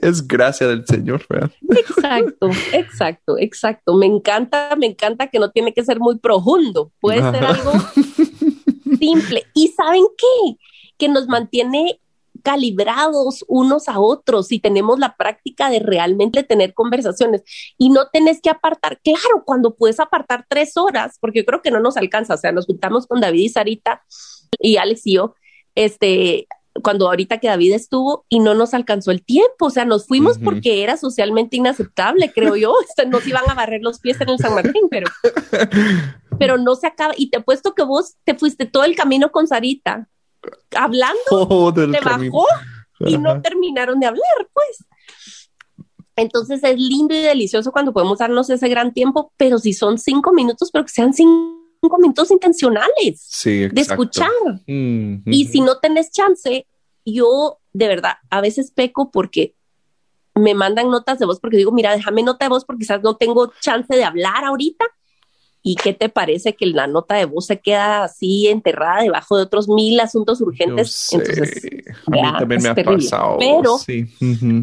es, 0.00 0.26
gracia 0.26 0.68
del 0.68 0.86
Señor, 0.86 1.26
¿verdad? 1.28 1.50
Exacto, 1.68 2.50
exacto, 2.72 3.38
exacto. 3.38 3.94
Me 3.96 4.06
encanta, 4.06 4.74
me 4.76 4.86
encanta 4.86 5.26
que 5.26 5.40
no 5.40 5.50
tiene 5.50 5.74
que 5.74 5.84
ser 5.84 5.98
muy 5.98 6.18
profundo. 6.18 6.92
Puede 7.00 7.20
ser 7.32 7.44
algo 7.44 7.72
simple. 8.98 9.44
¿Y 9.54 9.68
saben 9.68 10.04
qué? 10.16 10.56
Que 10.96 11.08
nos 11.08 11.26
mantiene 11.26 12.00
calibrados 12.48 13.44
unos 13.46 13.90
a 13.90 14.00
otros 14.00 14.52
y 14.52 14.58
tenemos 14.58 14.98
la 14.98 15.16
práctica 15.16 15.68
de 15.68 15.80
realmente 15.80 16.42
tener 16.44 16.72
conversaciones. 16.72 17.42
Y 17.76 17.90
no 17.90 18.08
tenés 18.10 18.40
que 18.40 18.48
apartar, 18.48 18.98
claro, 19.04 19.44
cuando 19.44 19.74
puedes 19.74 20.00
apartar 20.00 20.46
tres 20.48 20.78
horas, 20.78 21.18
porque 21.20 21.40
yo 21.40 21.44
creo 21.44 21.60
que 21.60 21.70
no 21.70 21.78
nos 21.78 21.98
alcanza, 21.98 22.32
o 22.32 22.38
sea, 22.38 22.50
nos 22.50 22.64
juntamos 22.64 23.06
con 23.06 23.20
David 23.20 23.42
y 23.42 23.48
Sarita 23.50 24.02
y 24.60 24.78
Alex 24.78 25.06
y 25.06 25.16
yo, 25.16 25.34
este, 25.74 26.48
cuando 26.82 27.06
ahorita 27.08 27.36
que 27.36 27.48
David 27.48 27.74
estuvo 27.74 28.24
y 28.30 28.38
no 28.40 28.54
nos 28.54 28.72
alcanzó 28.72 29.10
el 29.10 29.22
tiempo, 29.22 29.66
o 29.66 29.70
sea, 29.70 29.84
nos 29.84 30.06
fuimos 30.06 30.38
porque 30.38 30.82
era 30.82 30.96
socialmente 30.96 31.58
inaceptable, 31.58 32.32
creo 32.34 32.56
yo, 32.56 32.72
nos 33.08 33.26
iban 33.26 33.44
a 33.50 33.52
barrer 33.52 33.82
los 33.82 34.00
pies 34.00 34.18
en 34.22 34.30
el 34.30 34.38
San 34.38 34.54
Martín, 34.54 34.88
pero, 34.90 35.08
pero 36.38 36.56
no 36.56 36.76
se 36.76 36.86
acaba, 36.86 37.12
y 37.14 37.28
te 37.28 37.40
he 37.40 37.42
puesto 37.42 37.74
que 37.74 37.82
vos 37.82 38.14
te 38.24 38.34
fuiste 38.34 38.64
todo 38.64 38.84
el 38.84 38.96
camino 38.96 39.32
con 39.32 39.46
Sarita, 39.46 40.08
hablando, 40.76 41.18
oh, 41.30 41.72
te 41.72 42.00
bajó 42.00 42.46
y 43.00 43.18
no 43.18 43.40
terminaron 43.40 44.00
de 44.00 44.06
hablar, 44.06 44.48
pues. 44.52 44.84
Entonces 46.16 46.64
es 46.64 46.76
lindo 46.76 47.14
y 47.14 47.20
delicioso 47.20 47.70
cuando 47.70 47.92
podemos 47.92 48.18
darnos 48.18 48.50
ese 48.50 48.68
gran 48.68 48.92
tiempo, 48.92 49.32
pero 49.36 49.58
si 49.58 49.72
son 49.72 49.98
cinco 49.98 50.32
minutos, 50.32 50.70
pero 50.72 50.84
que 50.84 50.90
sean 50.90 51.14
cinco 51.14 51.98
minutos 52.00 52.30
intencionales 52.32 53.30
de 53.44 53.80
escuchar. 53.80 54.30
Mm, 54.66 55.22
y 55.26 55.46
si 55.46 55.60
no 55.60 55.78
tenés 55.78 56.10
chance, 56.10 56.66
yo 57.04 57.60
de 57.72 57.86
verdad 57.86 58.14
a 58.30 58.40
veces 58.40 58.72
peco 58.72 59.12
porque 59.12 59.54
me 60.34 60.54
mandan 60.54 60.90
notas 60.90 61.20
de 61.20 61.26
voz 61.26 61.38
porque 61.38 61.56
digo, 61.56 61.70
mira, 61.70 61.94
déjame 61.94 62.22
nota 62.24 62.46
de 62.46 62.50
voz 62.50 62.64
porque 62.64 62.80
quizás 62.80 63.02
no 63.02 63.16
tengo 63.16 63.52
chance 63.60 63.94
de 63.94 64.04
hablar 64.04 64.44
ahorita 64.44 64.84
¿Y 65.62 65.74
qué 65.74 65.92
te 65.92 66.08
parece 66.08 66.54
que 66.54 66.66
la 66.66 66.86
nota 66.86 67.16
de 67.16 67.24
voz 67.24 67.46
se 67.46 67.60
queda 67.60 68.04
así 68.04 68.48
enterrada 68.48 69.02
debajo 69.02 69.36
de 69.36 69.42
otros 69.42 69.68
mil 69.68 69.98
asuntos 70.00 70.40
urgentes? 70.40 71.12
Entonces, 71.12 71.70
a 72.06 72.10
mí 72.10 72.20
también 72.38 72.62
me 72.62 72.68
ha 72.68 72.74
pasado. 72.74 73.36
Pero, 73.38 73.76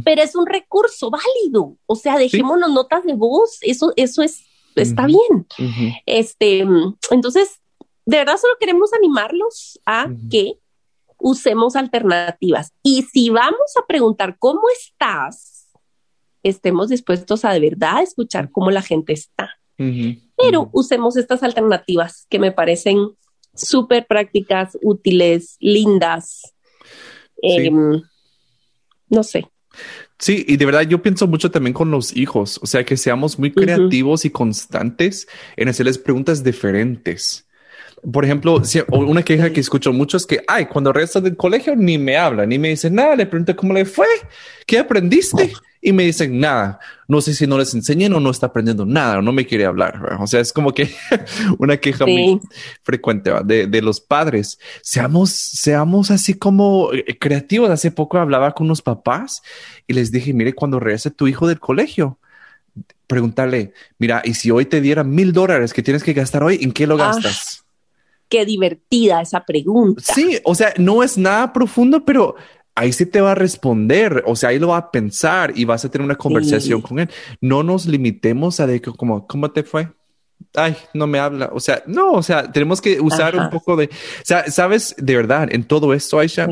pero 0.04 0.22
es 0.22 0.36
un 0.36 0.46
recurso 0.46 1.12
válido. 1.12 1.76
O 1.86 1.96
sea, 1.96 2.18
dejémonos 2.18 2.72
notas 2.72 3.04
de 3.04 3.14
voz. 3.14 3.58
Eso, 3.62 3.92
eso 3.96 4.22
es, 4.22 4.42
está 4.76 5.06
bien. 5.06 5.48
Este, 6.06 6.66
entonces, 7.12 7.60
de 8.06 8.18
verdad 8.18 8.38
solo 8.38 8.54
queremos 8.60 8.94
animarlos 8.94 9.80
a 9.86 10.08
que 10.30 10.60
usemos 11.18 11.76
alternativas. 11.76 12.72
Y 12.84 13.04
si 13.04 13.30
vamos 13.30 13.74
a 13.78 13.86
preguntar 13.86 14.38
cómo 14.40 14.62
estás, 14.80 15.68
estemos 16.42 16.90
dispuestos 16.90 17.44
a 17.44 17.52
de 17.52 17.60
verdad 17.60 18.02
escuchar 18.02 18.52
cómo 18.52 18.72
la 18.72 18.82
gente 18.82 19.14
está 19.14 19.55
pero 19.78 20.70
usemos 20.72 21.18
estas 21.18 21.44
alternativas 21.44 22.26
que 22.30 22.40
me 22.40 22.52
parecen 22.52 23.10
súper 23.54 24.06
prácticas, 24.06 24.78
útiles, 24.82 25.58
lindas. 25.60 26.54
Em, 27.42 28.02
no 29.10 29.24
sé. 29.24 29.48
Sí, 30.18 30.46
y 30.48 30.58
de 30.58 30.66
verdad 30.66 30.84
yo 30.84 31.02
pienso 31.02 31.28
mucho 31.28 31.52
también 31.52 31.74
con 31.74 31.92
los 31.92 32.16
hijos, 32.16 32.60
o 32.64 32.66
sea, 32.66 32.86
que 32.86 32.96
seamos 32.96 33.38
muy 33.38 33.52
creativos 33.52 34.24
y 34.24 34.30
constantes 34.30 35.28
en 35.58 35.68
hacerles 35.68 35.98
preguntas 35.98 36.44
diferentes. 36.44 37.45
Por 38.12 38.24
ejemplo, 38.24 38.62
una 38.90 39.24
queja 39.24 39.52
que 39.52 39.60
escucho 39.60 39.92
mucho 39.92 40.18
es 40.18 40.26
que, 40.26 40.44
ay, 40.48 40.68
cuando 40.68 40.94
regresas 40.94 41.24
del 41.24 41.36
colegio 41.36 41.76
ni 41.76 41.98
me 41.98 42.18
habla, 42.18 42.46
ni 42.46 42.60
me 42.60 42.70
dice 42.70 42.90
nada, 42.90 43.16
le 43.16 43.26
pregunto 43.26 43.56
cómo 43.56 43.74
le 43.74 43.86
fue, 43.86 44.08
qué 44.68 44.80
aprendiste 44.80 45.54
y 45.82 45.94
me 45.94 46.04
dicen 46.04 46.40
nada. 46.40 46.80
No 47.08 47.22
sé 47.22 47.36
si 47.36 47.46
no 47.46 47.60
les 47.60 47.74
enseñan 47.76 48.14
o 48.14 48.20
no 48.20 48.32
está 48.32 48.48
aprendiendo 48.48 48.88
nada 48.88 49.20
o 49.20 49.22
no 49.22 49.32
me 49.32 49.46
quiere 49.46 49.66
hablar. 49.66 50.18
O 50.20 50.26
sea, 50.26 50.40
es 50.40 50.52
como 50.52 50.74
que 50.74 50.90
una 51.60 51.78
queja 51.78 52.08
muy 52.08 52.42
frecuente 52.82 53.32
de, 53.44 53.68
de, 53.68 53.82
los 53.84 54.02
padres. 54.02 54.58
Seamos, 54.82 55.30
seamos 55.30 56.10
así 56.10 56.34
como 56.34 56.92
eh, 56.92 57.18
creativos. 57.20 57.70
Hace 57.70 57.92
poco 57.92 58.18
hablaba 58.18 58.54
con 58.54 58.66
unos 58.66 58.82
papás 58.82 59.44
y 59.86 59.94
les 59.94 60.12
dije, 60.12 60.34
mire, 60.34 60.54
cuando 60.54 60.80
regrese 60.80 61.12
tu 61.12 61.28
hijo 61.28 61.48
del 61.48 61.60
colegio, 61.60 62.18
preguntarle, 63.06 63.74
mira, 64.00 64.22
y 64.26 64.34
si 64.34 64.52
hoy 64.52 64.66
te 64.66 64.82
diera 64.82 65.04
mil 65.04 65.34
dólares 65.34 65.74
que 65.74 65.84
tienes 65.84 66.04
que 66.04 66.14
gastar 66.14 66.44
hoy, 66.44 66.60
¿en 66.62 66.72
qué 66.72 66.88
lo 66.88 66.96
ah, 66.96 67.14
gastas? 67.14 67.55
Qué 68.36 68.46
divertida 68.46 69.22
esa 69.22 69.46
pregunta. 69.46 70.14
Sí, 70.14 70.40
o 70.44 70.54
sea, 70.54 70.74
no 70.78 71.04
es 71.04 71.18
nada 71.18 71.54
profundo, 71.54 72.04
pero 72.04 72.36
ahí 72.76 72.92
sí 72.92 73.06
te 73.06 73.22
va 73.22 73.32
a 73.32 73.36
responder, 73.36 74.24
o 74.28 74.36
sea, 74.36 74.50
ahí 74.50 74.60
lo 74.60 74.70
va 74.70 74.78
a 74.78 74.92
pensar 74.92 75.54
y 75.56 75.64
vas 75.64 75.86
a 75.86 75.90
tener 75.90 76.04
una 76.04 76.18
conversación 76.18 76.82
con 76.82 77.00
él. 77.00 77.10
No 77.40 77.64
nos 77.64 77.86
limitemos 77.86 78.60
a 78.60 78.68
de 78.68 78.82
que 78.82 78.92
como, 78.92 79.26
¿cómo 79.26 79.52
te 79.52 79.64
fue? 79.64 79.88
Ay, 80.54 80.76
no 80.94 81.08
me 81.08 81.18
habla. 81.18 81.50
O 81.54 81.62
sea, 81.62 81.82
no, 81.88 82.12
o 82.12 82.22
sea, 82.22 82.52
tenemos 82.52 82.82
que 82.82 83.00
usar 83.00 83.38
un 83.38 83.50
poco 83.50 83.78
de, 83.78 83.86
o 83.86 84.26
sea, 84.26 84.52
sabes, 84.52 84.94
de 84.98 85.16
verdad, 85.16 85.48
en 85.50 85.64
todo 85.64 85.94
esto, 85.94 86.20
Aisha, 86.20 86.50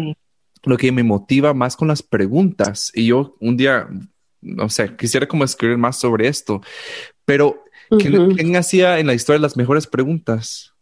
lo 0.63 0.78
que 0.78 0.93
me 0.93 1.04
motiva 1.04 1.54
más 1.54 1.76
con 1.76 1.89
las 1.89 2.02
preguntas 2.02 2.93
y 2.96 3.08
yo 3.08 3.36
un 3.41 3.58
día, 3.58 3.89
no 4.39 4.69
sé, 4.69 4.96
quisiera 4.96 5.28
como 5.28 5.43
escribir 5.43 5.78
más 5.78 6.00
sobre 6.00 6.30
esto, 6.30 6.62
pero 7.26 7.62
¿quién 8.00 8.56
hacía 8.56 9.00
en 9.00 9.08
la 9.08 9.13
historia 9.13 9.41
las 9.41 9.58
mejores 9.58 9.86
preguntas? 9.86 10.73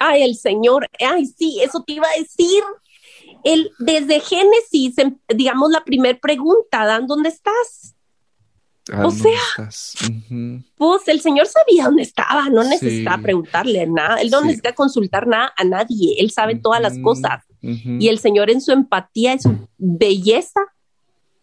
Ay, 0.00 0.22
el 0.22 0.36
Señor. 0.36 0.88
Ay, 1.00 1.26
sí, 1.26 1.60
eso 1.62 1.82
te 1.82 1.94
iba 1.94 2.06
a 2.06 2.18
decir 2.18 2.62
el, 3.44 3.70
desde 3.78 4.20
Génesis, 4.20 4.98
em, 4.98 5.16
digamos 5.28 5.70
la 5.70 5.84
primera 5.84 6.18
pregunta, 6.18 7.00
¿dónde 7.06 7.28
estás? 7.28 7.94
o 9.02 9.10
sea, 9.10 9.40
pues 10.76 11.08
el 11.08 11.20
Señor 11.22 11.46
sabía 11.46 11.84
dónde 11.86 12.02
estaba, 12.02 12.50
no 12.50 12.62
necesita 12.64 13.16
preguntarle 13.16 13.86
nada, 13.86 14.20
él 14.20 14.30
no 14.30 14.42
necesita 14.42 14.74
consultar 14.74 15.26
nada 15.26 15.54
a 15.56 15.64
nadie, 15.64 16.16
él 16.18 16.30
sabe 16.30 16.56
todas 16.56 16.82
las 16.82 16.98
cosas. 16.98 17.44
Y 17.62 18.08
el 18.08 18.18
Señor 18.18 18.50
en 18.50 18.60
su 18.60 18.72
empatía, 18.72 19.32
en 19.32 19.40
su 19.40 19.68
belleza, 19.78 20.60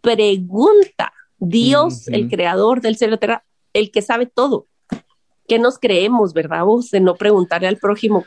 pregunta, 0.02 1.14
Dios, 1.40 2.08
el 2.10 2.30
creador 2.30 2.80
del 2.80 2.96
cielo 2.96 3.16
y 3.16 3.18
tierra, 3.18 3.44
el 3.74 3.90
que 3.90 4.04
sabe 4.04 4.28
todo. 4.28 4.68
¿Qué 5.47 5.60
nos 5.60 5.80
creemos, 5.80 6.34
verdad 6.34 6.63
vos, 6.63 6.91
de 6.91 6.99
no 6.99 7.15
preguntarle 7.15 7.67
al 7.67 7.77
prójimo 7.77 8.25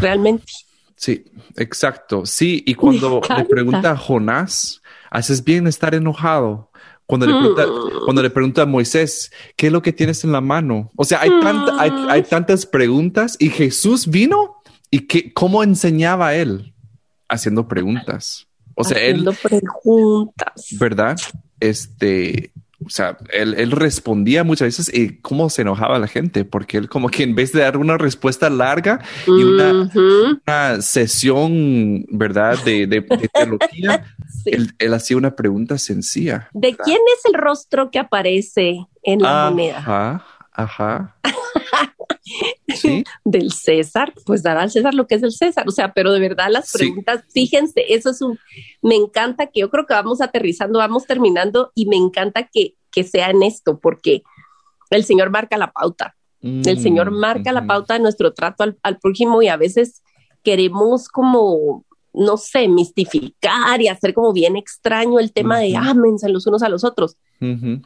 realmente? 0.00 0.52
Sí, 0.96 1.24
exacto. 1.56 2.26
Sí, 2.26 2.62
y 2.66 2.74
cuando 2.74 3.20
le 3.36 3.44
pregunta 3.44 3.92
a 3.92 3.96
Jonás, 3.96 4.82
haces 5.10 5.44
bien 5.44 5.66
estar 5.66 5.94
enojado. 5.94 6.70
Cuando 7.06 7.26
le, 7.26 7.32
pregunta, 7.32 7.66
mm. 7.66 8.04
cuando 8.04 8.22
le 8.22 8.30
pregunta 8.30 8.62
a 8.62 8.66
Moisés, 8.66 9.32
¿qué 9.56 9.68
es 9.68 9.72
lo 9.72 9.80
que 9.80 9.94
tienes 9.94 10.24
en 10.24 10.32
la 10.32 10.42
mano? 10.42 10.90
O 10.94 11.04
sea, 11.04 11.22
hay, 11.22 11.30
hay, 11.78 12.20
mm. 12.20 12.24
tantas 12.24 12.66
preguntas 12.66 13.36
y 13.38 13.48
Jesús 13.48 14.08
vino 14.08 14.56
y 14.90 15.06
que, 15.06 15.32
cómo 15.32 15.62
enseñaba 15.62 16.34
él 16.34 16.74
haciendo 17.28 17.66
preguntas. 17.66 18.46
O 18.74 18.84
sea, 18.84 18.98
haciendo 18.98 19.32
preguntas. 19.32 20.66
¿Verdad? 20.78 21.16
Este, 21.60 22.52
o 22.84 22.90
sea, 22.90 23.18
él, 23.32 23.70
respondía 23.72 24.44
muchas 24.44 24.66
veces 24.66 24.94
y 24.94 25.16
cómo 25.16 25.50
se 25.50 25.62
enojaba 25.62 25.98
la 25.98 26.06
gente, 26.06 26.44
porque 26.44 26.78
él 26.78 26.88
como 26.88 27.08
que 27.08 27.24
en 27.24 27.34
vez 27.34 27.52
de 27.52 27.60
dar 27.60 27.76
una 27.76 27.98
respuesta 27.98 28.48
larga 28.50 29.00
y 29.26 29.30
una, 29.42 30.80
sesión, 30.80 32.06
¿verdad? 32.08 32.56
De, 32.64 32.86
de, 32.86 33.02
teología, 33.02 34.04
él, 34.44 34.94
hacía 34.94 35.16
una 35.16 35.34
pregunta 35.34 35.76
sencilla. 35.76 36.48
¿De 36.52 36.76
quién 36.76 36.98
es 37.16 37.24
el 37.24 37.34
rostro 37.34 37.90
que 37.90 37.98
aparece 37.98 38.86
en 39.02 39.22
la 39.22 39.50
moneda? 39.50 39.78
Ajá, 39.78 40.24
ajá. 40.52 41.16
del 43.24 43.52
César, 43.52 44.12
pues 44.26 44.42
dará 44.42 44.62
al 44.62 44.70
César 44.70 44.94
lo 44.94 45.06
que 45.06 45.16
es 45.16 45.20
del 45.20 45.32
César. 45.32 45.66
O 45.68 45.70
sea, 45.70 45.92
pero 45.92 46.12
de 46.12 46.20
verdad 46.20 46.48
las 46.50 46.72
preguntas, 46.72 47.24
fíjense, 47.32 47.84
eso 47.88 48.10
es 48.10 48.20
un, 48.22 48.38
me 48.82 48.94
encanta 48.94 49.46
que 49.46 49.60
yo 49.60 49.70
creo 49.70 49.86
que 49.86 49.94
vamos 49.94 50.20
aterrizando, 50.20 50.78
vamos 50.78 51.06
terminando 51.06 51.72
y 51.74 51.86
me 51.86 51.96
encanta 51.96 52.48
que, 52.52 52.74
que 52.90 53.04
sea 53.04 53.30
en 53.30 53.42
esto, 53.42 53.78
porque 53.78 54.22
el 54.90 55.04
Señor 55.04 55.30
marca 55.30 55.56
la 55.56 55.72
pauta. 55.72 56.16
el 56.40 56.80
Señor 56.80 57.10
mm, 57.10 57.14
marca 57.18 57.52
la 57.52 57.66
pauta 57.66 57.94
de 57.94 58.00
nuestro 58.00 58.32
trato 58.32 58.64
al, 58.64 58.98
prójimo 58.98 59.42
y 59.42 59.48
a 59.48 59.56
veces 59.56 60.02
queremos 60.42 61.08
como 61.08 61.84
no 62.14 62.36
sé, 62.36 62.66
mistificar 62.66 63.80
y 63.80 63.88
hacer 63.88 64.12
como 64.12 64.32
bien 64.32 64.56
extraño 64.56 65.20
el 65.20 65.30
tema 65.32 65.58
de 65.58 65.76
ámense 65.76 66.28
los 66.28 66.46
unos 66.46 66.62
a 66.62 66.68
los 66.68 66.82
otros. 66.82 67.16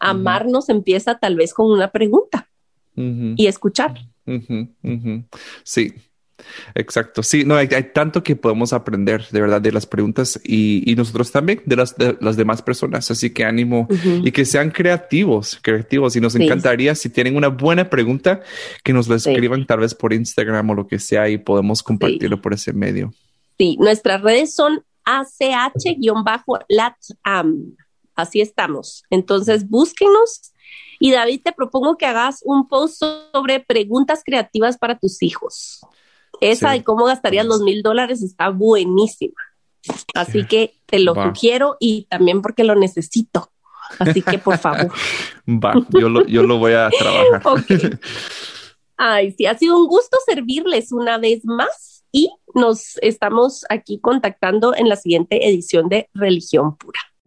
Amarnos 0.00 0.68
empieza 0.70 1.18
tal 1.18 1.36
vez 1.36 1.52
con 1.52 1.70
una 1.70 1.90
pregunta 1.90 2.48
y 2.94 3.46
escuchar. 3.46 3.94
Sí, 5.64 5.94
Exacto. 6.74 7.22
Sí, 7.22 7.44
no, 7.44 7.54
hay, 7.56 7.68
tanto 7.94 8.22
que 8.22 8.36
podemos 8.36 8.72
aprender 8.72 9.26
de 9.30 9.40
verdad 9.40 9.60
de 9.60 9.72
las 9.72 9.86
preguntas 9.86 10.40
y, 10.44 10.94
nosotros 10.96 11.32
también 11.32 11.62
de 11.64 11.76
las, 11.76 11.94
las 12.20 12.36
demás 12.36 12.62
personas. 12.62 13.10
Así 13.10 13.30
que 13.30 13.44
ánimo 13.44 13.88
y 14.22 14.30
que 14.32 14.44
sean 14.44 14.70
creativos, 14.70 15.58
creativos. 15.62 16.14
Y 16.16 16.20
nos 16.20 16.34
encantaría 16.34 16.94
si 16.94 17.08
tienen 17.08 17.36
una 17.36 17.48
buena 17.48 17.90
pregunta 17.90 18.42
que 18.82 18.92
nos 18.92 19.08
la 19.08 19.16
escriban 19.16 19.66
tal 19.66 19.80
vez 19.80 19.94
por 19.94 20.12
Instagram 20.12 20.70
o 20.70 20.74
lo 20.74 20.86
que 20.86 20.98
sea 20.98 21.28
y 21.28 21.38
podemos 21.38 21.82
compartirlo 21.82 22.40
por 22.40 22.54
ese 22.54 22.72
medio. 22.72 23.12
Sí, 23.58 23.76
nuestras 23.78 24.22
redes 24.22 24.54
son 24.54 24.84
ACH-LATAM. 25.04 25.66
Así 28.14 28.40
estamos. 28.40 29.02
Entonces 29.10 29.68
búsquenos 29.68 30.51
y 30.98 31.10
David, 31.10 31.40
te 31.42 31.52
propongo 31.52 31.96
que 31.96 32.06
hagas 32.06 32.42
un 32.44 32.68
post 32.68 33.02
sobre 33.32 33.60
preguntas 33.60 34.22
creativas 34.24 34.78
para 34.78 34.98
tus 34.98 35.22
hijos. 35.22 35.80
Esa 36.40 36.70
de 36.70 36.84
cómo 36.84 37.04
gastarías 37.04 37.46
los 37.46 37.60
mil 37.60 37.82
dólares 37.82 38.22
está 38.22 38.50
buenísima. 38.50 39.34
Así 40.14 40.46
que 40.46 40.74
te 40.86 40.98
lo 40.98 41.14
sugiero 41.14 41.76
y 41.80 42.04
también 42.04 42.42
porque 42.42 42.64
lo 42.64 42.74
necesito. 42.74 43.50
Así 43.98 44.22
que 44.22 44.38
por 44.38 44.58
favor. 44.58 44.92
Va, 45.48 45.74
yo 45.90 46.08
lo, 46.08 46.24
yo 46.26 46.42
lo 46.44 46.58
voy 46.58 46.72
a 46.72 46.88
trabajar. 46.90 47.42
Ay, 48.96 49.32
sí, 49.32 49.46
ha 49.46 49.58
sido 49.58 49.78
un 49.78 49.88
gusto 49.88 50.16
servirles 50.24 50.92
una 50.92 51.18
vez 51.18 51.44
más 51.44 52.04
y 52.12 52.30
nos 52.54 52.98
estamos 52.98 53.64
aquí 53.68 53.98
contactando 54.00 54.74
en 54.76 54.88
la 54.88 54.96
siguiente 54.96 55.48
edición 55.48 55.88
de 55.88 56.08
Religión 56.14 56.76
Pura. 56.76 57.00